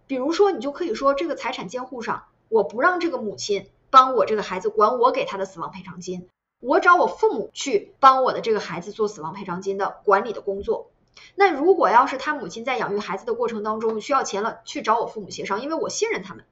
[0.06, 6.28] 比如说，你就可以说这个财产监护上，我不让这个母亲帮我这个孩子管我给他的死亡赔偿金，
[6.60, 10.90] 我找我父母去帮我的这个孩子做死亡赔偿金的管理的工作。
[11.34, 16.44] 那如果要是他母亲在养育孩子的过程当中需要钱了，去找我父母协商，因为我信任他们，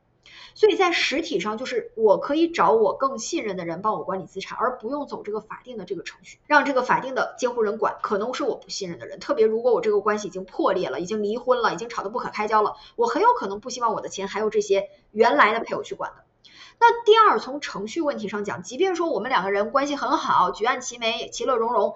[0.54, 9.20] 所以在实体上就是我可以找我更信任的人帮我管理资产，而不用走这个法定的这个程序，让这个法定的监护人管，可能是我不信任的人。
[9.20, 16.24] 特别如果我这个关系已经破裂了，已经离婚了，已经吵得不可开交了，我很有可能不希望我的钱还有这些原来的配偶去管的。
[16.80, 21.94] 那第二，从程序问题上讲，即便说我们两个人关系很好，举案齐眉，其乐融融。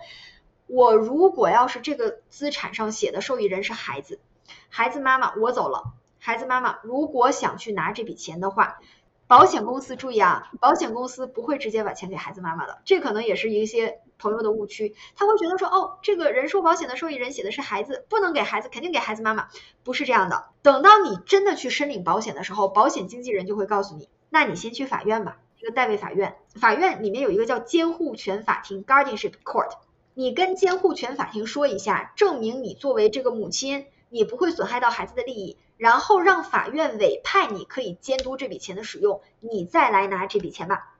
[0.67, 4.21] 我如果要是这个资产上写的受益人是孩子，
[4.69, 8.79] 孩子妈妈我走了，孩子妈妈如果想去拿这笔钱的话，
[9.27, 19.49] 保险公司注意啊，保险公司不会直接把钱给孩子妈妈的，这可能也是一些朋友的误区，他会觉得说哦，这个人寿保险的受益人写的是孩子，不能给孩子，肯定给孩子妈妈，
[19.85, 20.47] 不是这样的。
[20.63, 29.73] 等到你真的去申领保险的时候，保险经纪人就会告诉你，那你先去法院吧，这个代位法院，法院里面有一个叫监护权法庭 （guardianship court）。
[30.15, 40.97] 你跟监护权法庭说一下，证明你作为这个母亲，你不会损害到孩子的利益，然后让法院委派你可以监督这笔钱的使用，你再来拿这笔钱吧。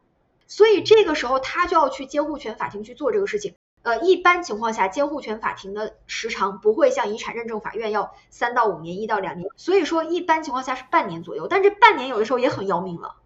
[0.47, 3.55] 所以这个时候他就要去监护权法庭去做这个事情。
[3.83, 9.51] 呃，一般情况下，监护权法庭的时长不会像遗产认证法院要三到五年，一到两年。
[9.57, 13.17] 所以说一般情况下是半年左右，但这半年有的时候也很要命了。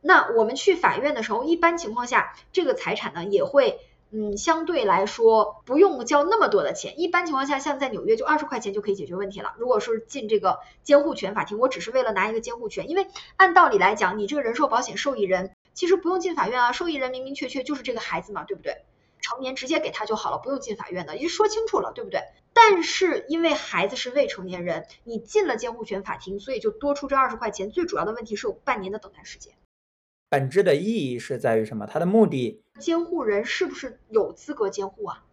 [0.00, 3.78] 那我们去法院的时候，一般情况下这个财产呢也会。
[4.10, 9.54] 嗯，相对来说不用交那么多的钱，一般情况下，像在纽约就二十块钱就可以解决问题了。
[9.58, 18.78] 如果是进这个监护权法庭，我只是为了拿一个监护权，因为按道理来讲，你这个人寿保险受益人其实不用进法院啊，受益人明明确确就是这个孩子嘛，对不对？
[19.20, 22.22] 成年直接给他就好了，不用进法院的，已经说清楚了，对不对？
[22.54, 27.70] 但是因为孩子是未成年人，你进了监护权法庭，所以就多出这二十块钱。
[27.70, 29.52] 最主要的问题是有半年的等待时间。
[30.30, 31.86] 本质的意义是在于什么？
[31.86, 35.24] 它的目的，监护人是不是有资格监护啊？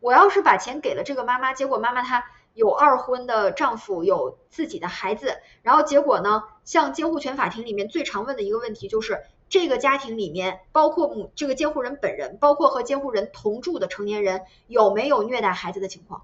[0.00, 16.22] 我要是把钱给了这个妈妈，结果妈妈她有二婚的丈夫，有自己的孩子，然后结果呢，像监护权法庭里面最常问的一个问题就是，这个家庭里面包括母这个监护人本人，包括和监护人同住的成年人，有没有虐待孩子的情况？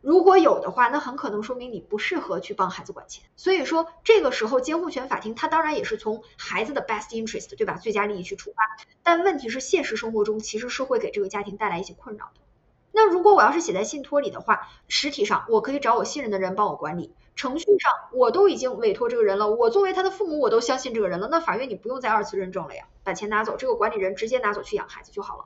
[0.00, 3.24] 如果有的话，那很可能说明你不适合去帮孩子管钱。
[3.36, 7.74] 所以说，这个时候监护权法庭它当然也是从孩子的 best interest，对吧？
[7.74, 8.56] 最佳利益去出发。
[9.02, 12.40] 但问题是，现实生活中其实是会给这个家庭带来一些困扰的。
[12.92, 21.28] 那如果我要是写在信托里的话，实体上我可以找我信任的人帮我管理，程序上我都已经委托这个人了，我作为他的父母，我都相信这个人了。
[21.28, 25.44] 那法院你不用再二次认证了呀，把钱拿走，这个管理人直接拿走去养孩子就好了。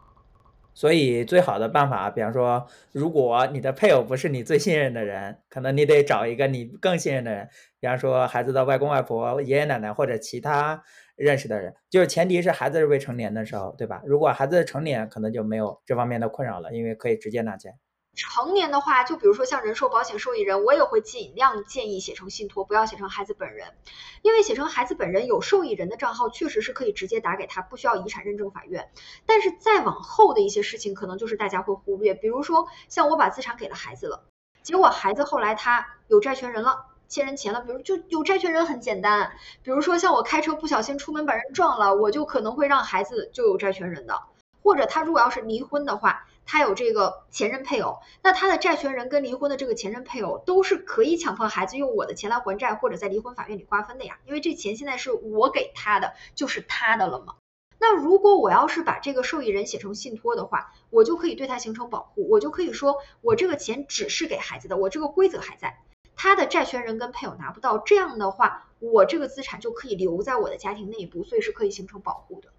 [0.75, 7.49] 所以最好的办法，比方说，如果你的配偶不是你最信任的人，可能你得找一个你更信任的人，
[7.79, 10.83] 比方说孩子的外公外婆、爷爷奶奶或者其他
[11.17, 14.03] 认识的人，就是前提是孩子是未成年的时候，对吧？
[14.07, 17.75] 如果孩子成年，可能就没有这方面的困扰了，因为可以直接拿钱。
[18.15, 23.75] 成年的话，就比如说像人寿保险受益人，我也会尽量建议写成信托，不要写成孩子本人，
[24.21, 28.91] 因为写成孩子本人有受益人的账号，确实是可以直接打给他，不需要遗产认证法院。
[29.25, 34.25] 但是再往后的一些事情，可能就是大家会忽略，比如说像我把资产给了孩子了，
[34.63, 39.33] 结果孩子后来他有债权人了，欠人钱了，比如就有债权人很简单，
[39.63, 44.21] 比如说像我开车不小心出门把人撞了，我就可能会让孩子就有债权人的，
[44.63, 46.27] 或者他如果要是离婚的话。
[46.45, 54.19] 他有这个前任配偶，那他的债权人跟离婚的这个前任配偶都是可以强迫孩子用我的钱来还债，或者在离婚法院里瓜分的呀。
[54.27, 57.37] 因为这钱现在是我给他的，就是他的了嘛。
[57.79, 65.81] 那如果我要是把这个受益人写成信托的话，我就可以对他形成保护，我就可以说我这个钱只是给孩子的，我这个规则还在，
[66.15, 67.79] 他的债权人跟配偶拿不到。
[67.79, 72.51] 这样的话，我这个资产就可以留在我的家庭内部，所以是可以形成保护的。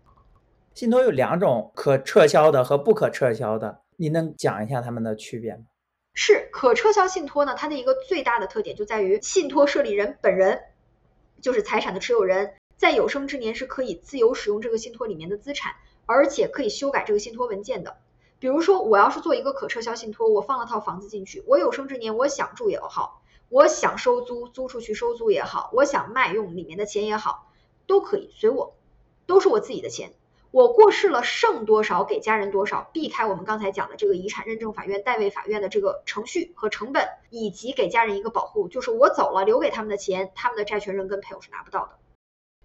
[0.73, 5.65] 信托有两种，可撤销的和不可撤销的，你能讲一下它们的区别吗？
[6.15, 10.61] 是可撤销信托呢，它的一个最大的特点就在于信托设立人本人，
[11.41, 15.73] 就是财产的持有人，在有生之年是可以自由使用这个信托里面的资产，
[16.07, 17.97] 而且可以修改这个信托文件的。
[18.39, 27.51] 比如说，我要是做一个可撤销信托，我放了套房子进去，我有生之年我想住也好，我想收租租出去收租也好，我想卖用里面的钱也好，
[27.85, 28.75] 都可以随我，
[29.27, 30.13] 都是我自己的钱。
[30.53, 41.93] 我过世了，剩多少给家人多少，避开我们刚才讲的这个遗产认证法院、代位法院的这个程序和成本，以及给家人一个保护，就是我走了留给他们的钱，他们的债权人跟配偶是拿不到的。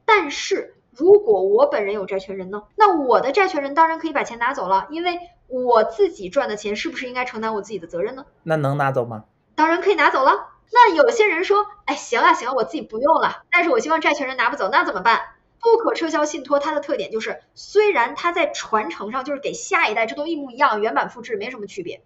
[0.05, 2.65] 但是如果我本人有债权人呢？
[2.77, 8.27] 那我的债权人当然可以把钱拿走了，因为我自己赚的钱是不是应该承担我自己的责任呢？
[8.43, 9.25] 那能拿走吗？
[9.55, 10.49] 当然可以拿走了。
[10.71, 15.23] 那有些人说，哎，行啊行，我自己不用了，但是我希望债权人拿不走，那怎么办？
[15.61, 22.03] 不可撤销信托，它的特点就是，虽然它在传承上就是给下一代，这都一模一样，原版复制没什么区别。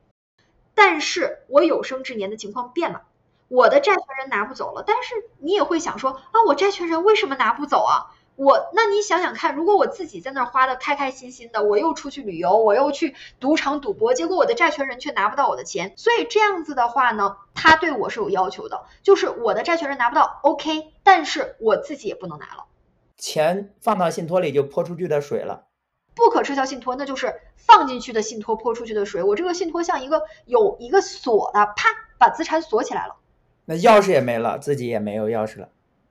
[0.74, 3.02] 但是我有生之年的情况变了，
[3.48, 4.82] 我的债权人拿不走了。
[4.86, 8.16] 但是你也会想说，啊，我债权人为什么拿不走啊？
[8.34, 15.92] 我，那你想想看，如果我自己在那儿花的开开心心的，我又出去旅游，我又去赌场赌博，结果我的债权人却拿不到我的钱。
[15.98, 22.64] 所以这样子的话呢，他对我是有要求的，就是我的债权人拿不到，OK，但是我自己也不能拿了。
[23.22, 25.66] 钱放到信托里就泼出去的水了，
[26.12, 29.22] 不可撤销信托，那就是放进去的信托泼出去的水。
[29.22, 33.14] 我这个信托像一个有一个锁的，啪，把资产锁起来了。
[33.64, 35.68] 那钥匙也没了，自己也没有钥匙了。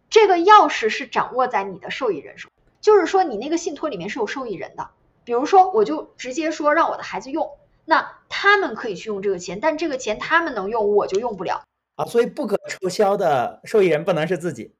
[0.09, 2.47] 这个钥匙是掌握在你的受益人手，
[2.79, 4.89] 就是说你那个信托里面是有受益人的。
[5.25, 7.51] 比如说，我就直接说让我的孩子用，
[7.83, 11.61] 那他们可以去用这个钱，但这个钱他们能用，我就用不了
[11.97, 12.05] 啊。
[12.05, 14.73] 所以不可撤销的受益人不能是自己。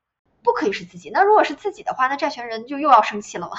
[0.44, 3.58] 不可以是自己，那如果是自己的话，那债权人就又要生气了嘛？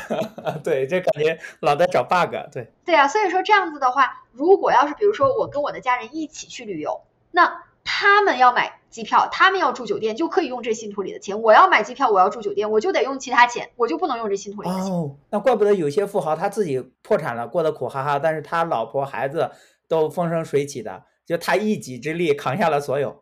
[0.64, 2.34] 对，这感觉老在找 bug。
[2.52, 11.42] 对，对啊，所以说这样子的话，如果要是比如说我跟我的家人一起去旅游，那他们要买机票，他们要住酒店，就可以用这信托里的钱。
[11.42, 14.92] 我要买机票，我要住酒店，我就得用其他钱，我就不能用这信托里的钱。
[14.92, 19.50] 哦，那怪不得有些富豪他自己破产了，过得苦哈哈，但是他老婆孩子
[19.88, 23.21] 都风生水起的，就他一己之力扛下了所有。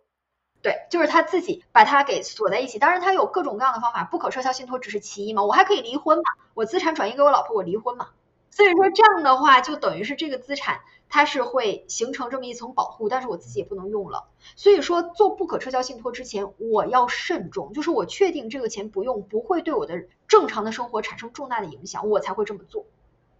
[0.63, 2.79] 对，就是他自己把它给锁在一起。
[2.79, 5.43] 当然，他有各种各样的方法，不可撤销信托只是其一嘛。
[5.43, 8.09] 我还可以离婚嘛，我资产转移给我老婆，我离婚嘛。
[8.51, 14.25] 所以说这样的话，就等于是这个资产它是会形成这么一层保护，但是我自己也不能用了。
[14.57, 22.85] 所以说做不可撤销信托之前，我要慎重，就是我确定这个钱不用不会对我的正常的生活产生重大的影响，我才会这么做。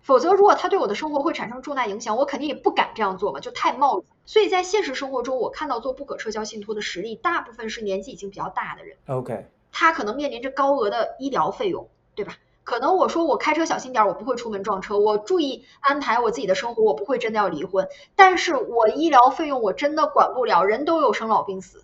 [0.03, 4.09] 否则，如果他对我的生活会产生重大影响，我肯定也不敢这样做嘛，就太冒险。
[4.25, 8.97] 所以在现实生活中，我看到做不可撤销信托的实例，大部分是年纪已经比较大的人。
[9.07, 12.37] OK，他可能面临着高额的医疗费用，对吧？
[12.63, 17.89] 可能我说我开车小心点，我不会出门撞车，我注意安排我自己的生活，我不会真的要离婚。
[18.15, 21.83] 但是我医疗费用我真的管不了，人都有生老病死。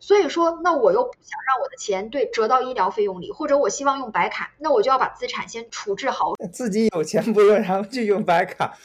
[0.00, 6.34] 所以说，那我又不想让我的钱对折到医疗费用里，或者我希望用白卡，那我就要把资产先处置好。
[6.52, 8.76] 自己有钱不用，然后就用白卡。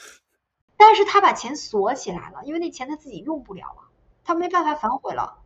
[0.77, 3.89] 但是他把钱锁起来了，因为那钱他自己用不了了，
[4.23, 5.39] 他没办法反悔了。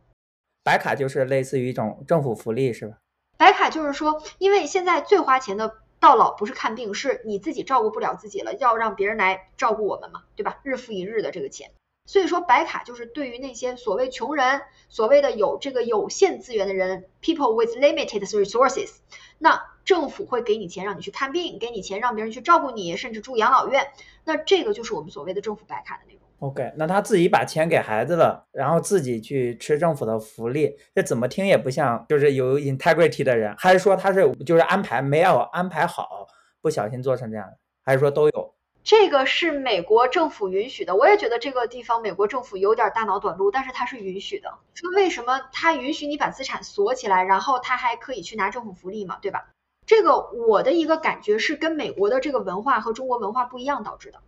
[0.62, 2.98] 白卡就是类似于一种政府福利，是吧？
[3.38, 10.60] 白卡就是说，因为现在最花钱的到老不是看病，是你自己照顾不了自己了，要让别人来照顾我们嘛，对吧？
[10.62, 11.70] 日复一日的这个钱。
[12.04, 18.96] 所以说，白卡就是对于那些所谓穷人、所谓的有这个有限资源的人，people with limited resources，
[19.38, 23.86] 那政府会给你钱让你去看病，给你钱让别人去照顾你，甚至住养老院。
[24.24, 26.22] 那这个就是我们所谓的政府白卡的内容。
[26.40, 36.26] OK，那他自己把钱给孩子了，然后自己去吃政府的福利，这怎么听也不像就是有 integrity 的人，还是说他是就是安排没有安排好，
[36.60, 38.51] 不小心做成这样的，还是说都有？
[38.84, 44.58] 这个是美国政府允许的，我也觉得这个地方美国政府有点大脑短路，但是它是允许的。
[44.74, 49.48] 说为什么它允许你把资产锁起来，然后他还可以去拿政府福利嘛，对吧？
[49.86, 54.20] 这个我的一个感觉是跟美国的这个文化和中国文化不一样导致的。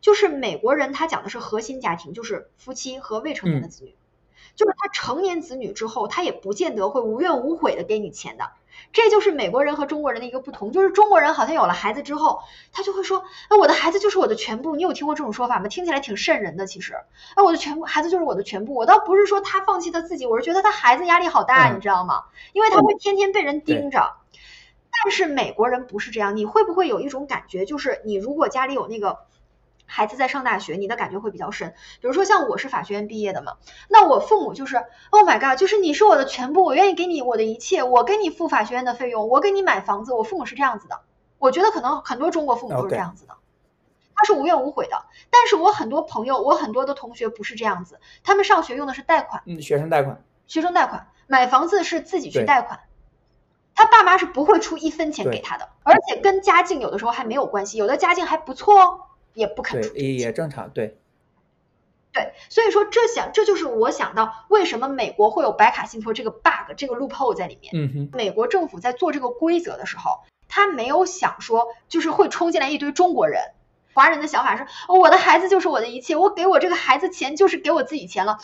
[0.00, 3.94] 就是美国人他讲的是核心家庭，就是夫妻和未成年的子女，
[4.54, 8.50] 就是他成年子女之后，他也不见得会无怨无悔的给你钱的。
[8.92, 12.40] 这就是美国人和中国人的一个不同，就是中国人好像有了孩子之后，
[12.72, 14.76] 他就会说，哎，我的孩子就是我的全部。
[14.76, 15.68] 你有听过这种说法吗？
[15.68, 16.94] 听起来挺瘆人的，其实，
[17.34, 18.74] 哎，我的全部孩子就是我的全部。
[18.74, 22.24] 我倒不是说他放弃他自己，我是觉得他孩子压力好大，你知道吗？
[22.52, 24.14] 因为他会天天被人盯着。
[24.90, 29.18] 但是美国人不是这样，你会不会有一种感觉，就是你如果家里有那个。
[29.90, 31.74] 孩子在上大学，你的感觉会比较深。
[32.00, 33.54] 比如说像我是法学院毕业的嘛，
[33.88, 34.76] 那我父母就是
[35.10, 40.12] ，Oh my god，就是你是我的全部，我愿意给你我的一切，我给你付法学院的费用，我给你买房子。
[40.12, 41.00] 我父母是这样子的，
[41.38, 43.34] 我觉得可能很多中国父母都是这样子的，
[44.14, 45.06] 他是无怨无悔的。
[45.30, 52.80] 但是我很多朋友，我很多的同学不是这样子，他们上学用的是贷款，嗯，学生贷款，学生贷款，买房子是自己去贷款，
[53.74, 59.00] 他爸妈是不会出一分钱给他的，而且跟家境有的时候还没有关系，有的家境还不错哦。
[59.38, 60.98] 也不肯出，也正常，对，
[62.12, 67.72] 对，所以说这想这就是我想到为什么美国会有白卡信托这个 bug 这个 loophole 在里面。
[67.72, 73.52] 嗯哼，美国政府在做这个规则的时候，他没有想说就是会冲进来一堆中国人，
[73.94, 78.38] 华人的想法是，我的孩子就是我的一切，我给我这个孩子钱就是给我自己钱了，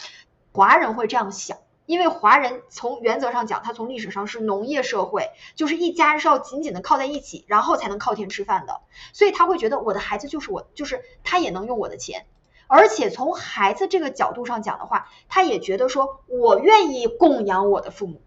[0.53, 1.59] 华人会这样想。
[1.87, 8.81] 因为华人从原则上讲，他从历史上是农业社会，就是一家人是要紧紧的靠在一起，然后才能靠天吃饭的，
[9.13, 12.25] 所以他会觉得我的孩子就是我，就是他也能用我的钱，
[12.69, 18.23] 而且从孩子这个角度上讲的话，他也觉得说我愿意供养我的父母。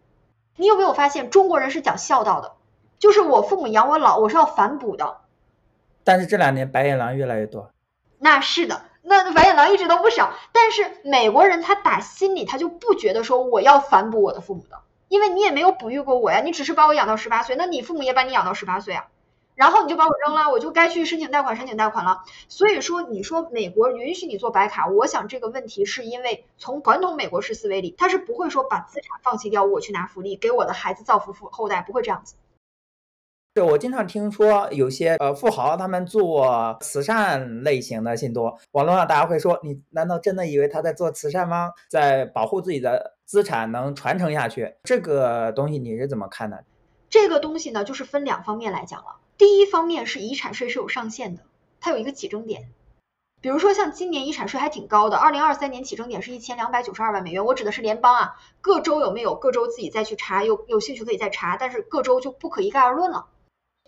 [0.55, 2.53] 你有没有发现中国人是讲孝道的，
[2.99, 5.21] 就是我父母养我老，我是要反哺的。
[6.03, 7.71] 但是这两年白眼狼越来越多。
[8.19, 8.81] 那是的。
[9.09, 19.05] 那白眼狼一直都不少，但是美国人他打心里他就不觉得说我要反哺我的父母的，因为你也没有哺育过我呀，你只是把我养到十八岁，那你父母也把你养到十八岁啊，
[19.55, 22.23] 然后你就把我扔了，我就该去申请贷款申请贷款了。
[22.49, 32.35] 所以说你说美国允许你做白卡，我想这个问题是因为从传统美国式思维里，他是不会说把资产放弃掉，我去拿福利给我的孩子造福后后代，不会这样子。
[33.57, 41.71] 对，我经常听说有些呃富豪他们做慈善类型的信托，网络上大家会说，你难道真的以为他在做慈善吗？
[41.89, 46.63] 在保护自己的资产能传承下去，这个东西你是怎么看的？
[47.09, 49.15] 这个东西呢，就是分两方面来讲了。
[49.39, 51.41] 第一方面是遗产税是有上限的，
[51.79, 52.69] 它有一个起征点。
[53.41, 59.33] 比如说像今年遗产税还挺高的，二零二三年起征点是一千两百九十二万美元，我指的是联邦啊，各州有没有？
[59.33, 63.25] 各州自己再去查，有有兴趣可以再查，但是各州就不可一概而论了。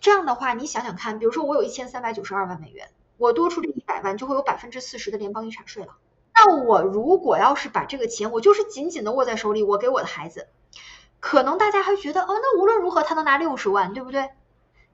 [0.00, 5.96] 这样的话，你想想看，比如说我有一千三百九十二万美元，我多出这一百万，就会有百分之四十的联邦遗产税了。
[6.34, 10.48] 那我如果要是把这个钱，我就是紧紧的握在手里，我给我的孩子，
[11.20, 14.30] 可能大家还觉得，哦，那无论如何他能拿六十万，对不对？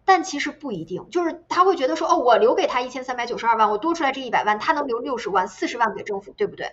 [0.05, 6.73] 但其实不一定，就是他会觉得说，哦，我留给他一千三百九十二万，我多出来这一百万，他能留六十万，四十万给政府，对不对？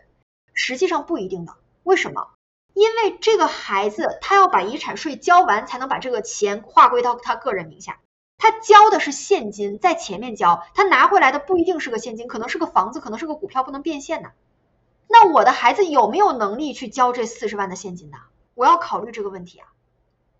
[0.53, 1.53] 实际上不一定的，
[1.83, 2.29] 为什么？
[2.73, 7.99] 因为这个孩子他要把遗产税交完，才能把这个钱划归到他个人名下。
[8.43, 14.31] 他交的是现金，在前面交，他拿回来的不一定是个现金，可能是个房子，可能是个股票，不能变现的。
[15.07, 18.17] 那我的孩子有没有能力去交这四十万的现金呢？
[18.53, 19.67] 我要考虑这个问题啊。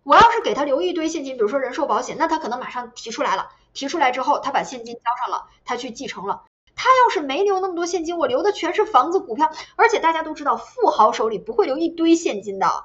[0.02, 6.42] 我要是给他留一堆现金，比如说人寿保险，那他可能马上提出来了，提出来之后，他把现金交上了，他去继承了。
[6.76, 12.84] 他要是没留那么多现金，我留的全是房子、股票，而且大家都知道，富豪手里不会留一堆现金的。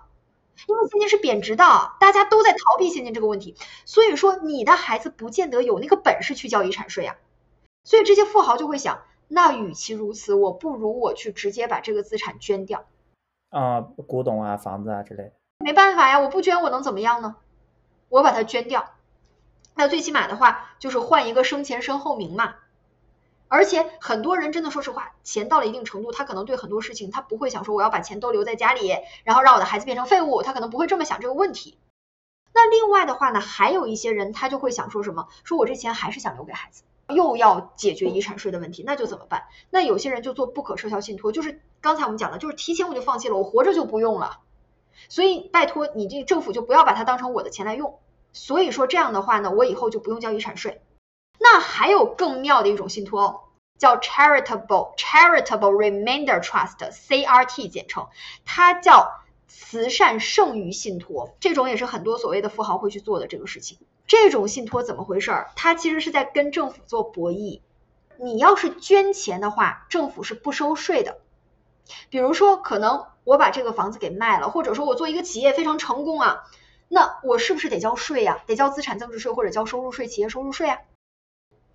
[0.67, 1.63] 因为现金是贬值的，
[1.99, 3.55] 大家都在逃避现金这个问题，
[3.85, 7.15] 所以说你的孩子不见得有那个本事去交遗产税啊。
[7.83, 12.85] 所以这些富豪就会想，那与其如此，我不如我去直接把这个资产捐掉
[13.49, 15.31] 啊，古董啊、房子啊之类的。
[15.59, 17.37] 没办法呀，我不捐我能怎么样呢？
[18.09, 18.93] 我把它捐掉，
[19.75, 22.55] 那最起码的话就是换一个生前身后名嘛。
[23.49, 31.77] 而且很多人真的说实话，钱到了一定程度，他可能对很多事情他不会想说我要把钱都留在家里，然后让我的孩子变成废物，他可能不会这么想这个问题。
[32.53, 39.45] 那另外的话呢，还有一些人他就会想说什么，说我这钱还是想留给孩子，又要解决遗产税的问题，那就怎么办？
[39.71, 44.41] 那有些人就做不可撤销信托，就是刚才我们讲的，就是提前我就放弃了，我活着就不用了。
[45.07, 47.97] 所以拜托你这政府就不要把它当成我的钱来用。
[48.31, 50.81] 所以说这样的话呢，我以后就不用交遗产税。
[51.39, 53.39] 那还有更妙的一种信托哦，
[53.77, 58.07] 叫 Charitable Charitable Remainder Trust（CRT） 简称，
[58.45, 61.33] 它叫慈善剩余信托。
[61.39, 63.79] 这种也是很多所谓的富豪会去做的这个事情。
[64.05, 65.51] 这种信托怎么回事儿？
[65.55, 67.61] 它其实是在跟政府做博弈。
[68.17, 71.19] 你要是捐钱的话，政府是不收税的。
[72.09, 76.43] 比如说，可能我把这个房子给卖了，或者说我做一个企业非常成功啊，
[76.89, 78.43] 那我是不是得交税呀？
[78.45, 80.79] 得交资产增值税或者交收入税、企业收入税啊？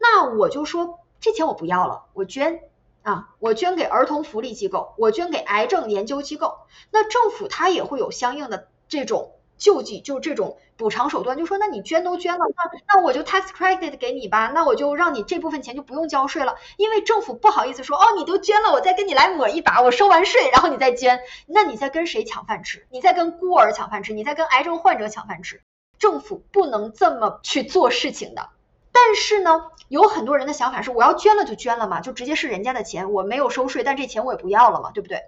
[0.05, 2.61] 那我就说这钱我不要了，我捐
[3.03, 6.59] 啊，我捐给儿童福利机构，我捐给癌症研究机构。
[6.91, 9.33] 那政府它也会有相应的这种。
[9.57, 22.85] 救济就是这种补偿手段，就说那你捐都捐了，那那我就 tax credit 给你吧，那我就让你这部分钱就不用交税了，因为政府不好意思说哦，你都捐了，我再跟你来抹一把，我收完税然后你再捐，那你在跟谁抢饭吃？
[22.91, 24.13] 你在跟孤儿抢饭吃？
[24.13, 25.63] 你在跟癌症患者抢饭吃？
[26.01, 28.49] 政府不能这么去做事情的。
[28.97, 35.25] 但是呢，有很多人的想法是，我要捐了就捐了嘛，就直接是人家的钱，我没有收税，但这钱我也不要了嘛，对不对？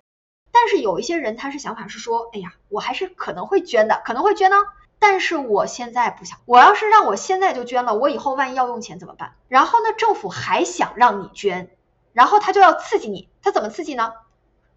[0.52, 4.56] 但是有一些人，他是想法是说，哎呀，我还是可能会捐的，可能会捐呢。
[5.00, 9.34] 但是我现在不想，我要是让我现在就捐了，我以后万一要用钱怎么办？
[9.48, 11.76] 然后呢，政府还想让你捐，
[12.12, 14.12] 然后他就要刺激你，他怎么刺激呢？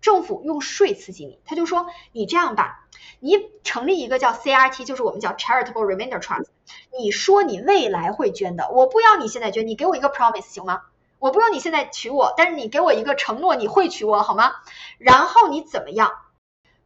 [0.01, 2.87] 政府用税刺激你，他就说，你这样吧，
[3.19, 6.47] 你成立一个叫 CRT，就是我们叫 Charitable Remainder Trust，
[6.97, 10.83] 你说你未来会捐的，我不要你现在捐，你给我一个 promise 行吗？
[11.19, 14.53] 我不用你现在娶我，但是你给我一个承诺，你会娶我好吗？
[14.97, 16.13] 然后你怎么样？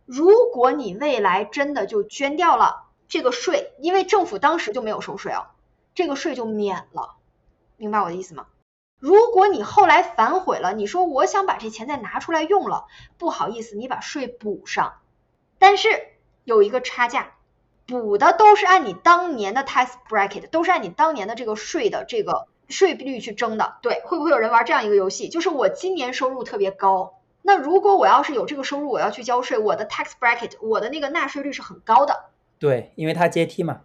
[0.05, 5.47] 如果你未来真的就捐掉了这个税，因为政府当时就没有收税哦，
[5.93, 7.15] 这个税就免了，
[7.77, 8.47] 明白我的意思吗？
[8.99, 15.01] 如果你后来反悔了，你说我想把这钱再拿出来用了，不好意思，你把税补上，
[15.59, 15.89] 但是
[16.43, 17.34] 有一个差价，
[17.86, 22.47] 补的都是按你当年的 tax bracket，都是按你当年的这个税的这个。
[22.69, 25.27] 税率去征的，对，会不会有人玩这样一个游戏？
[25.27, 32.29] 就是我今年收入特别高，那如果我要是有这个收入，我要去交税，我的 tax bracket，我的那个纳税率是很高的。
[32.57, 33.81] 对，因为它阶梯嘛。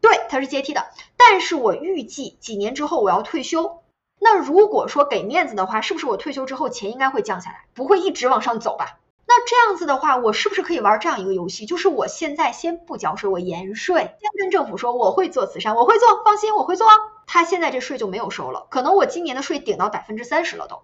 [0.00, 0.86] 对，它是阶梯的。
[1.18, 3.82] 但是我预计几年之后我要退休，
[4.18, 8.98] 那如果说给面子的话，是不是我退休之后钱应该会降下来，不会一直往上走吧？
[9.26, 11.66] 那这样子的话，我是不是可以玩这样一个游戏？
[11.66, 16.86] 就是我现在先不交税，我延税，先跟政府说我会做慈善，我会做，放心，我会做。
[17.26, 20.82] 他现在这税就没有收了，可能我今年的税顶到百分之三十了都。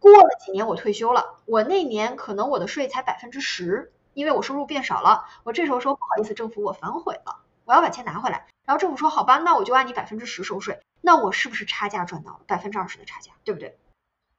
[0.00, 5.26] 过了几年我退休了，我那年可能我的税才百分之十，因为我收入变少了。
[5.44, 8.46] 我这时候说不好意思，政府我反悔了，我要把钱拿回来。
[8.64, 10.80] 然后政府说好吧，那我就按你百分之十收税。
[11.02, 13.76] 那我是不是差价赚到了百分之二十的差价，对不对？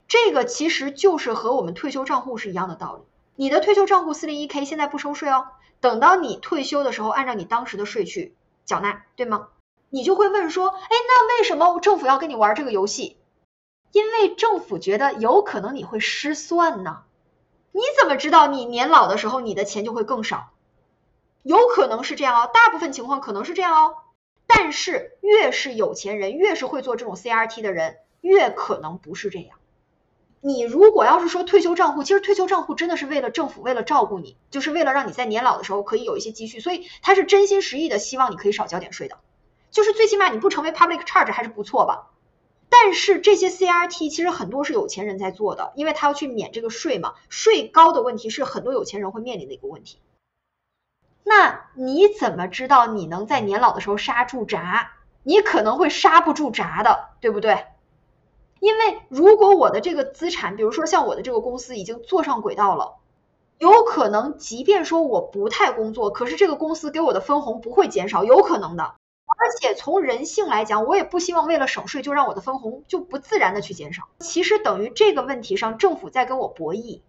[0.08, 3.04] 这个其实就是和我们退休账户是一样的道理。
[3.38, 5.48] 你的退休账户四零一 k 现在不收税哦，
[5.82, 8.34] 等到你退休的时候，按照你当时的税去
[8.64, 9.50] 缴纳，对吗？
[9.90, 13.18] 你就会问说，哎，那为什么政府要跟你玩这个游戏？
[13.92, 17.04] 因为政府觉得有可能你会失算呢。
[17.72, 20.52] 你怎么知道你年老的时候你的钱就会更少？
[21.44, 23.96] 有可能是这样哦，大部分情况可能是这样哦。
[24.48, 29.58] 但是越是有钱人，越是会做这种 CRT 的人，越可能不是这样。
[30.46, 39.18] 你如果要是说退休账户，其实退休账户真的是为了政府，为了照顾你，就是为了让你在年老的时候可以有一些积蓄，所以他是真心实意的希望你可以少交点税的，
[39.72, 42.12] 就是最起码你不成为 public charge 还是不错吧。
[42.70, 49.98] 但是这些 CRT 其实很多是有钱人在做的，因为他要去免这个税嘛，税高的问题是很多有钱人会面临的一个问题。
[51.24, 54.92] 那你怎么知道你能在年老的时候刹住闸？
[55.24, 57.66] 你可能会刹不住闸的，对不对？
[58.66, 62.96] 因为如果我的这个资产，比如说像我的这个公司已经坐上轨道了，
[63.60, 68.96] 有可能即便说我不太工作，可是这个公司给我的分红不会减少，有可能的。
[69.28, 74.08] 而且从人性来讲，我也不希望为了省税就让我的分红就不自然的去减少。
[74.18, 77.02] 其实等于这个问题上，政府在跟我博弈。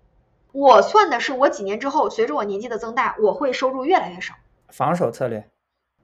[0.52, 4.34] 我算的是我几年之后，随着我年纪的增大，我会收入越来越少。
[4.68, 5.48] 防守策略。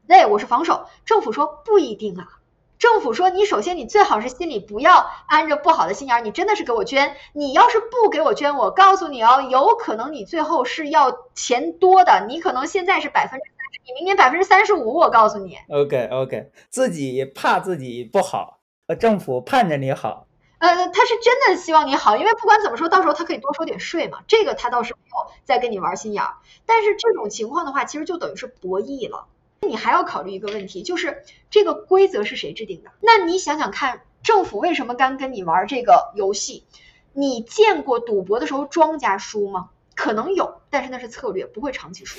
[0.08, 0.86] 对，我是防守。
[1.04, 2.38] 政府说不一定啊。
[2.82, 7.14] 政府说，你首先你最好是心里不要安着不好的心眼儿，你真的是给我捐。
[7.32, 15.58] 你要是不给我捐，我告诉你哦，有可能你最后是要钱多的，你可能现在是百分之三十，你明年百分之三十五，我告诉你。
[15.68, 18.58] OK OK，自己怕自己不好，
[18.88, 20.26] 呃，政府盼着你好。
[20.58, 26.34] 呃，他是真的希望你好，因为不管怎么说，到时候他可以多收点税嘛，这个他倒是没有再跟你玩心眼儿。
[26.66, 29.26] 但是这种情况的话，其实就等于是博弈了。
[29.66, 32.90] 你还要考虑一个问题，就是这个规则是谁制定的？
[33.00, 36.64] 那你想想看，政府为什么敢跟你玩这个游戏？
[37.12, 39.70] 你见过赌博的时候庄家输吗？
[39.94, 42.18] 可能有，但是那是策略，不会长期输。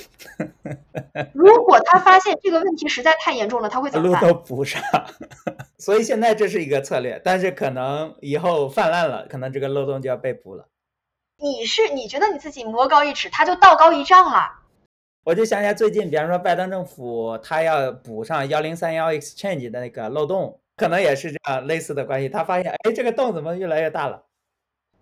[1.34, 4.22] 如果他发现这个问题实在太严重了，他会怎么办？
[4.22, 4.80] 路都补上。
[5.76, 10.68] 所以现在这是一个策略，但是可能以后泛滥了，可能这个漏洞就要被补了。
[11.36, 14.60] 你是你觉得你自己魔高一尺，他就道高一丈了。
[15.24, 22.28] 我就想起来最近，比方说拜登政府他要补上幺零三幺 exchange 的那个漏洞，可能也是这样类似的关系。
[22.28, 24.22] 他发现，哎，这个洞怎么越来越大了？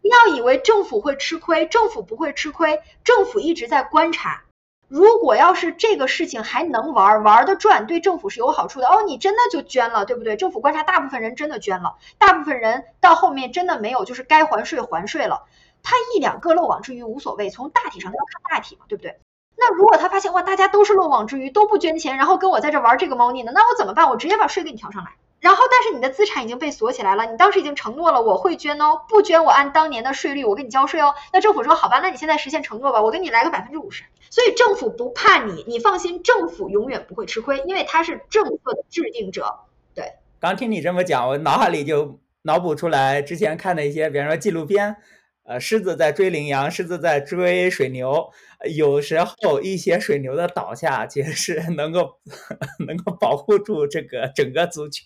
[0.00, 4.44] 不要以为政府会吃亏，政府不会吃亏，政府一直在观察。
[4.86, 9.02] 如果要是这个事情还能玩，玩的转，对政府是有好处的哦。
[9.02, 10.36] 你真的就捐了，对不对？
[10.36, 15.46] 政府观察，大部分人真的捐了，大部分人到后面真的没有，就是该还税还税了。
[15.82, 19.18] 他一两个漏网之鱼无所谓，从大体上要看大体嘛，对不对？
[19.57, 24.09] 那如果他发现哇，大家都是漏网之鱼，都不捐钱，然后跟我在这玩这个猫腻呢，那我怎么办？
[24.11, 25.12] 我直接把税给你调上来。
[25.40, 31.14] 然后，但是你的资产已经被锁起来了，你当时已经承诺了我会捐哦，不捐我按当年的税率我给你交税哦。
[31.32, 34.05] 那政府说好吧，那你现在实现承诺吧，我给你来个百分之五十。
[34.30, 39.53] 所以政府不怕你，你放心，政府永远不会吃亏，因为他是政策的制定者。
[39.94, 44.96] 对，刚听你这么讲，我脑海里就脑补出来之前看的一些，比方说纪录片。
[45.45, 48.30] 呃，狮子在追羚羊，狮子在追水牛。
[48.76, 52.20] 有时候一些水牛的倒下，其实是能够
[52.86, 55.05] 能够保护住这个整个族群。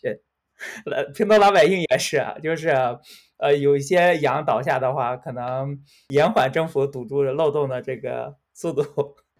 [0.90, 2.68] 呃，平头老百姓也是，就是
[3.38, 5.78] 呃，有一些羊倒下的话，可能
[6.08, 8.84] 延缓政府堵住漏洞的这个速度。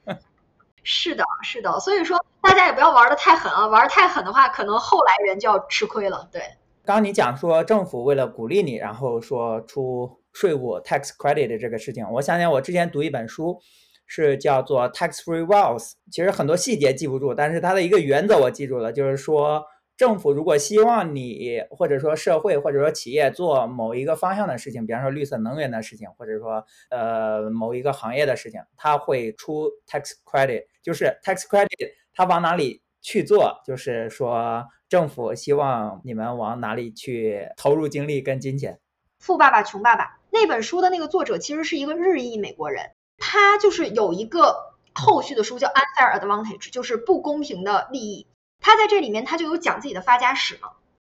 [0.83, 6.27] 是的，是的，所以说大家也不要玩的太狠啊，玩太狠的话，可能后来人就要吃亏了。
[6.33, 6.41] 对，
[6.87, 10.23] 刚你讲说政府为了鼓励你，然后说出。
[10.37, 13.59] 税务 tax credit 这个事情，我想想，我之前读一本书，
[14.07, 15.93] 是叫做 Tax Free Wealth。
[16.13, 19.65] 其实很多细节记不住，但是它的一个原则我记住了，就是说
[19.97, 38.79] 政府如果希望你或者说社会或者说企业做某一个方向的事情，比方说绿色能源的事情，或者说呃某一个行业的事情，它会出 tax credit，就是 tax credit 它往哪里去做，就是说政府希望你们往哪里去投入精力跟金钱。
[39.27, 40.21] 富爸爸穷爸爸。
[40.31, 48.29] 那本书的那个作者其实是一个日裔美国人，他就是有一个后续的书叫 Unfair Advantage，就是不公平的利益。
[48.61, 50.71] 他在这里面他就有讲自己的发家史嘛。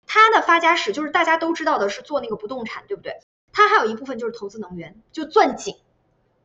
[0.05, 3.19] 他的发家史就是大家都知道的是做那个不动产，对不对？
[3.51, 5.75] 他还有一部分就是投资能源，就钻井，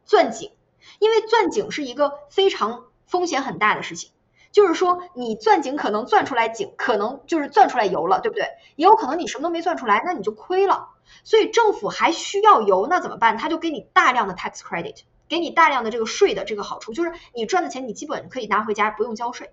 [0.05, 0.51] 钻井，
[0.99, 4.11] 因为钻井是一个非常风险很大的事情。
[4.53, 8.45] 就是说你钻井可能钻出来井，可能就是钻出来油了，对不对？
[8.77, 10.91] 也有可能你什么都没钻出来，那你就亏了。
[11.25, 13.37] 所以政府还需要油，那怎么办？
[13.37, 19.51] 他就给你大量的 tax credit，给你大量的这个税的这个好处，就是你赚的钱你基本可以拿回家不用交税。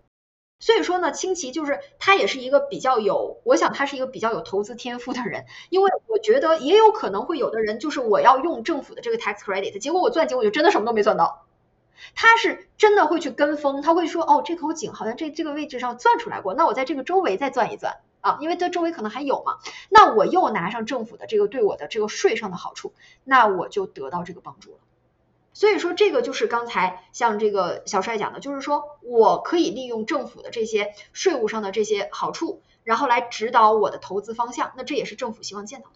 [0.62, 11.46] 所以说呢，清奇就是他也是一个比较有，我想他是一个比较有投资天赋的人，因为我觉得也有可能会有的人就是我要用政府的这个 tax credit，结果我钻井我就真的什么都没钻到。
[12.16, 18.00] 他是真的会去跟风，他会说哦这口井好像这这个位置上钻出来过，那我在这个周围再钻一钻。
[18.22, 22.92] 啊，因为它周围可能还有嘛，那我又拿上政府的这个对我的这个税上的好处，
[23.24, 24.80] 那我就得到这个帮助了。
[25.54, 35.96] 所以说这个就是刚才像这个小帅讲的，就是说我可以利用政府的这些税务上的这些好处，然后来指导我的投资方向，那这也是政府希望见到的。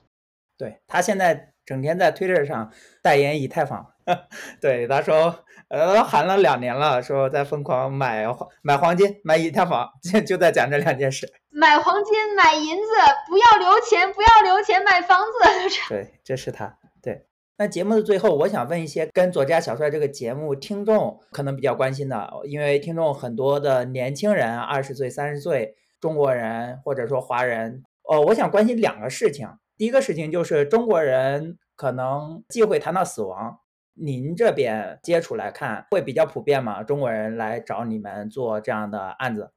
[0.58, 3.93] 对他现在整天在 Twitter 上代言以太坊，
[4.62, 5.44] 对他说。
[5.70, 11.28] 呃，喊了两年了，说在疯狂买黄买黄金，买以太坊，就 就在讲这两件事。
[11.50, 12.92] 买黄金，买银子，
[13.28, 15.80] 不要留钱，不要留钱，买房子。
[15.90, 16.78] 对，这是他。
[17.02, 17.26] 对，
[17.58, 29.50] 那节目的最后，我想问一些跟左家小帅这个节目听众可能比较关心的，因为听众很多的年轻人，二十岁、三十岁，中国人或者说华人，哦，我想关心两个事情。
[29.76, 33.58] 第一个事情就是中国人可能忌讳谈到死亡。
[33.96, 36.82] 您这边接触来看会比较普遍吗？
[36.82, 39.52] 中国人来找你们做这样的案子？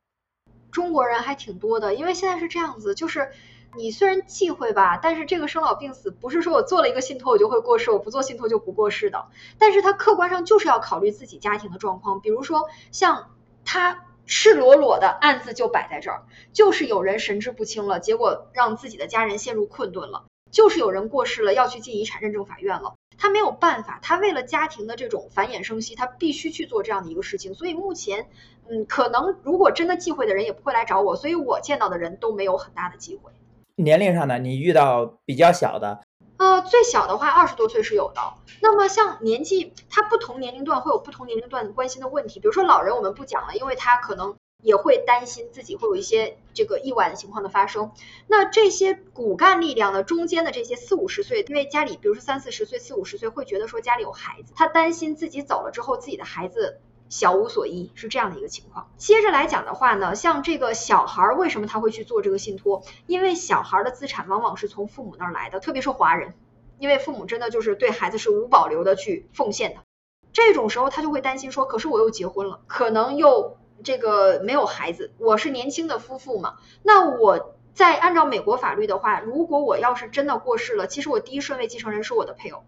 [0.71, 3.31] 中国人还挺多的，因为现在是这样子，就是
[3.75, 9.25] 你虽然忌讳吧，但是这个生老病死不是说我做了一个信托我就会过世，我不做信托就不过世的。
[9.59, 13.31] 但是他客观上就是要考虑自己家庭的状况，比如说像
[13.65, 22.95] 他赤裸裸的案子就摆在这儿，就是有人神志不清了，结果让自己的家人陷入困顿了，就是有人过世了要去进遗产认证法院了。
[23.19, 27.55] 他没有办法，他为了家庭的这种繁衍生息，他必须去做这样的一个事情。
[27.55, 28.29] 所以目前，
[28.69, 33.33] 嗯，可能如果真的忌讳的人也不会来找我，所以我见到的人都没有很大的机会。
[33.77, 36.01] 年龄上呢，你遇到比较小的？
[36.39, 38.21] 呃，最小的话二十多岁是有的。
[38.61, 42.41] 那么像年纪，他不同年龄段会有不同年龄段关心的问题。
[42.41, 44.37] 比如说老人，我们不讲了，因为他可能
[44.67, 47.93] 也会担心自己会有一些这个意外的情况的发生。
[48.27, 58.91] 那这些骨干力量呢中间的这些四五十岁，因为家里比如说三四十岁、四五十岁会觉得说家里有孩子，他担心自己走了之后自己的孩子小无所依，是这样的一个情况。
[58.97, 62.83] 接着来讲的话呢，像这个小孩为什么他会去做这个信托？
[63.07, 66.35] 因为小孩的资产往往是从父母那儿来的，特别是华人，
[66.81, 69.83] 因为父母真的就是对孩子是无保留的去奉献的。
[70.33, 73.59] 这种时候他就会担心说，可是我又结婚了，可能又。
[73.83, 76.55] 这个没有孩子，我是年轻的夫妇嘛？
[76.83, 82.65] 那我在按照美国法律的话，如果我要是真的过世了，其实我第一顺位继承人是我的配偶，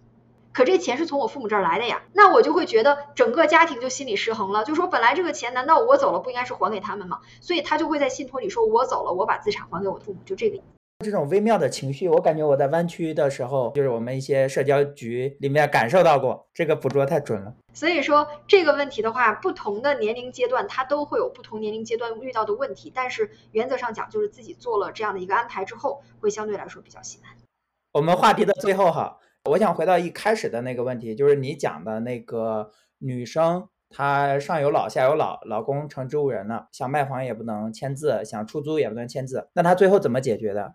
[0.52, 7.20] 可这钱是从我父母这儿来的呀，那我就会觉得整个家庭就心理失衡了，就说本来这个钱难道我走了不应该是还给他们吗？
[7.40, 10.77] 所以他就会在信托里说，我走了，我把资产还给我父母，就这个意思。
[11.04, 17.54] 这种微妙的情绪，我感觉我在湾区的时候，就是我们一些社交局里面感受到过，这个捕捉太准了。
[17.72, 22.90] 所以说这个问题的话，不同的年龄阶段，它都会有不同年龄阶段遇到的问题。
[22.92, 27.32] 但是原则上讲，就是自己做了这样的一个安排之后，会相对来说比较心安。
[27.92, 40.74] 我们话题的最后哈，我想回到一开始的那个问题，就是你讲的那个女生，她上有老下有老，老公成植物人了，想卖房也不能签字，想出租也不能签字，那她最后怎么解决的？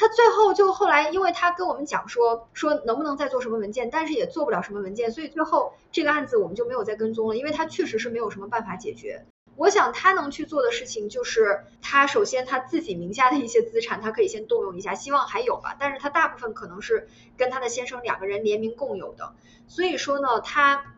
[0.00, 9.26] 他最后就后来，因为他跟我们讲说说能不能再做什么文件，但是也做不了什么文件，所以最后这个案子我们就没有再跟踪了，因为他确实是没有什么办法解决。
[9.56, 19.34] 我想他能去做的事情就是，他首先他自己名下的一些资产，他可以先动用一下，希望还有吧，但是他大部分可能是跟他的先生两个人联名共有的，
[19.68, 20.94] 所以说呢，他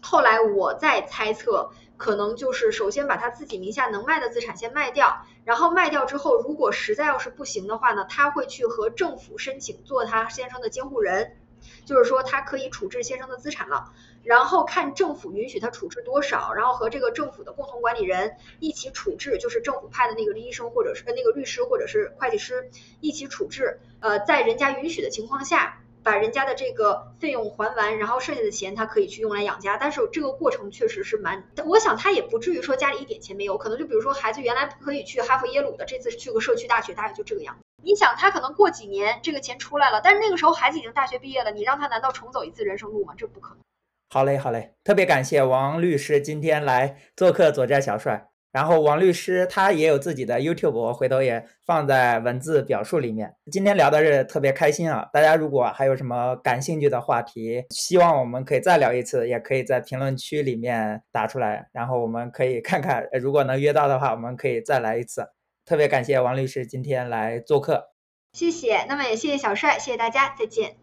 [0.00, 1.72] 后来我在猜测。
[2.00, 11.38] 可能就是首先把他自己名下能卖的资产先卖掉，然后卖掉之后，如果实在要是不行的话呢，他会去和政府申请做他先生的监护人，
[11.84, 13.92] 就是说他可以处置先生的资产了，
[14.22, 22.70] 然后看政府允许他处置多少，然后和这个政府的共同管理人一起处置，就是政府派的那个医生或者是那个律师或者是会计师
[23.00, 25.82] 一起处置，呃，在人家允许的情况下。
[26.02, 37.60] 把人家的这个费用还完，然后剩下的钱他可以去用来养家，但是这个过程确实是蛮，我想他也不至于说家里一点钱没有，可能就比如说孩子原来可以去哈佛耶鲁的，这次去个社区大学，大概就这个样子。
[37.82, 43.14] 你想他可能过几年这个钱出来了，但是那个时候孩子已经大学毕业了，你让他难道重走一次人生路吗？
[43.16, 43.58] 这不可能。
[44.08, 48.29] 好嘞，好嘞，特别感谢王律师今天来做客左家小帅。
[48.52, 53.34] 然后王律师他也有自己的 YouTube，我回头也放在文字表述里面。
[53.52, 55.08] 今天聊的是特别开心啊！
[55.12, 65.28] 大家如果还有什么感兴趣的话题，希望我们可以再聊一次，也可以在评论区里面打出来，然后我们可以看看，如果能约到的话，我们可以再来一次。
[65.64, 67.90] 特别感谢王律师今天来做客，
[68.32, 68.84] 谢谢。
[68.88, 70.74] 那么也谢谢小帅，谢谢大家，再见。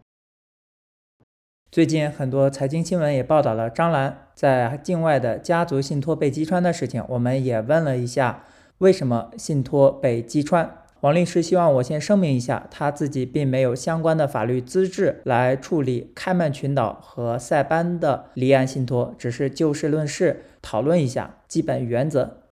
[1.70, 8.44] 最近很多财经新闻也报道了张兰在境外的家族信托被击穿的事情，我们也问了一下
[8.78, 10.78] 为什么信托被击穿。
[11.00, 22.44] 王律师希望我先声明一下，他自己并没有相关的法律资质来处理开曼群岛和塞班的离岸信托，只是就事论事讨论一下基本原则。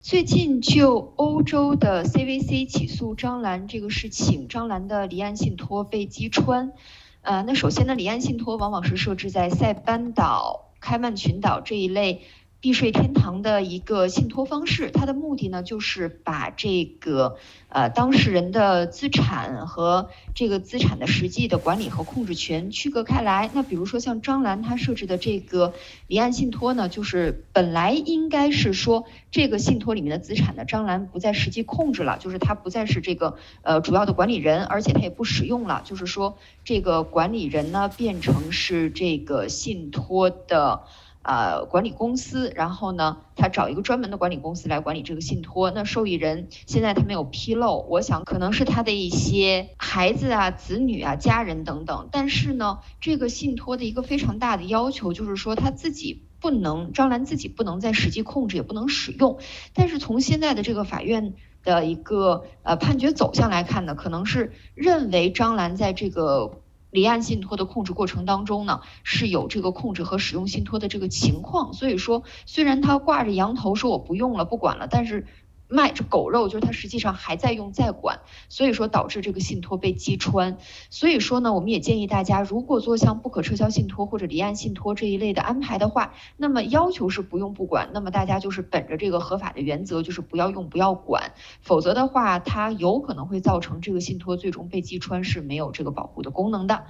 [0.00, 6.72] 最近就欧洲的 CVC 起诉张兰这个事情，张兰的离岸信托被击穿。
[7.20, 12.26] 呃，那首先呢，离岸信托往往是设置在塞班岛、开曼群岛这一类。
[12.62, 17.36] 避税天堂的一个信托方式，它的目的呢，就是把这个
[17.68, 23.50] 呃当事人的资产和这个资产的实际的管理和控制权区隔开来。
[23.52, 25.74] 那比如说像张兰她设置的这个
[26.06, 40.84] 离岸信托呢，就是本来应该是说这个信托里面的资产呢，张兰不再实际控制了，就是他不再是这个呃主要的管理人，而且他也不使用了，就是说这个管理人呢变成是这个信托的。
[41.22, 45.70] 呃，管理公司，然后呢，他找一个专门的管理公司来管理这个信托。
[45.70, 52.08] 那受益人现在他没有披露，我想可能是他的一些孩子啊、子女啊、家人等等。
[52.10, 59.38] 但是呢，这个信托的一个非常大的要求就是说，他自己不能，张兰自己不能在实际控制，也不能使用。
[59.74, 66.61] 但是从现在的这个法院的一个呃判决走向来看呢，可能是认为张兰在这个。
[66.92, 75.26] 离岸信托的控制过程当中呢，是有这个控制和使用信托的这个情况，所以说虽然他挂着羊头说我不用了不管了，但是。
[75.72, 78.20] 卖这狗肉，就是他实际上还在用在管，
[78.50, 80.58] 所以说导致这个信托被击穿。
[80.90, 96.84] 所以说呢，我们也建议大家，如果做像不可撤销信托或者离岸信托这一类的安排的话，那么要求是不用不管，那么大家就是本着这个合法的原则，就是不要用不要管，否则的话，它有可能会造成这个信托最终被击穿是没有这个保护的功能的。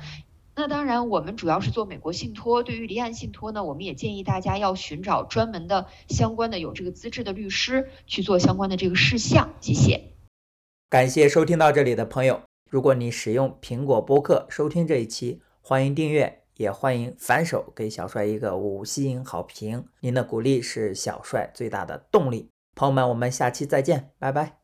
[0.55, 2.63] 那当然，我们主要是做美国信托。
[2.63, 9.55] 对于离岸信托呢，我们也建议大家要寻找专门的、相关的有这个资质的律师去做相关的这个事项。
[9.61, 10.13] 谢谢。
[10.91, 12.43] 感谢收听到这里的朋友。
[12.71, 19.87] 如果你使用苹果播客收听这一期，欢迎订阅，也欢迎反手给小帅一个五星好评。
[20.01, 22.51] 您的鼓励是小帅最大的动力。
[22.75, 24.62] 朋友们，我们下期再见，拜拜。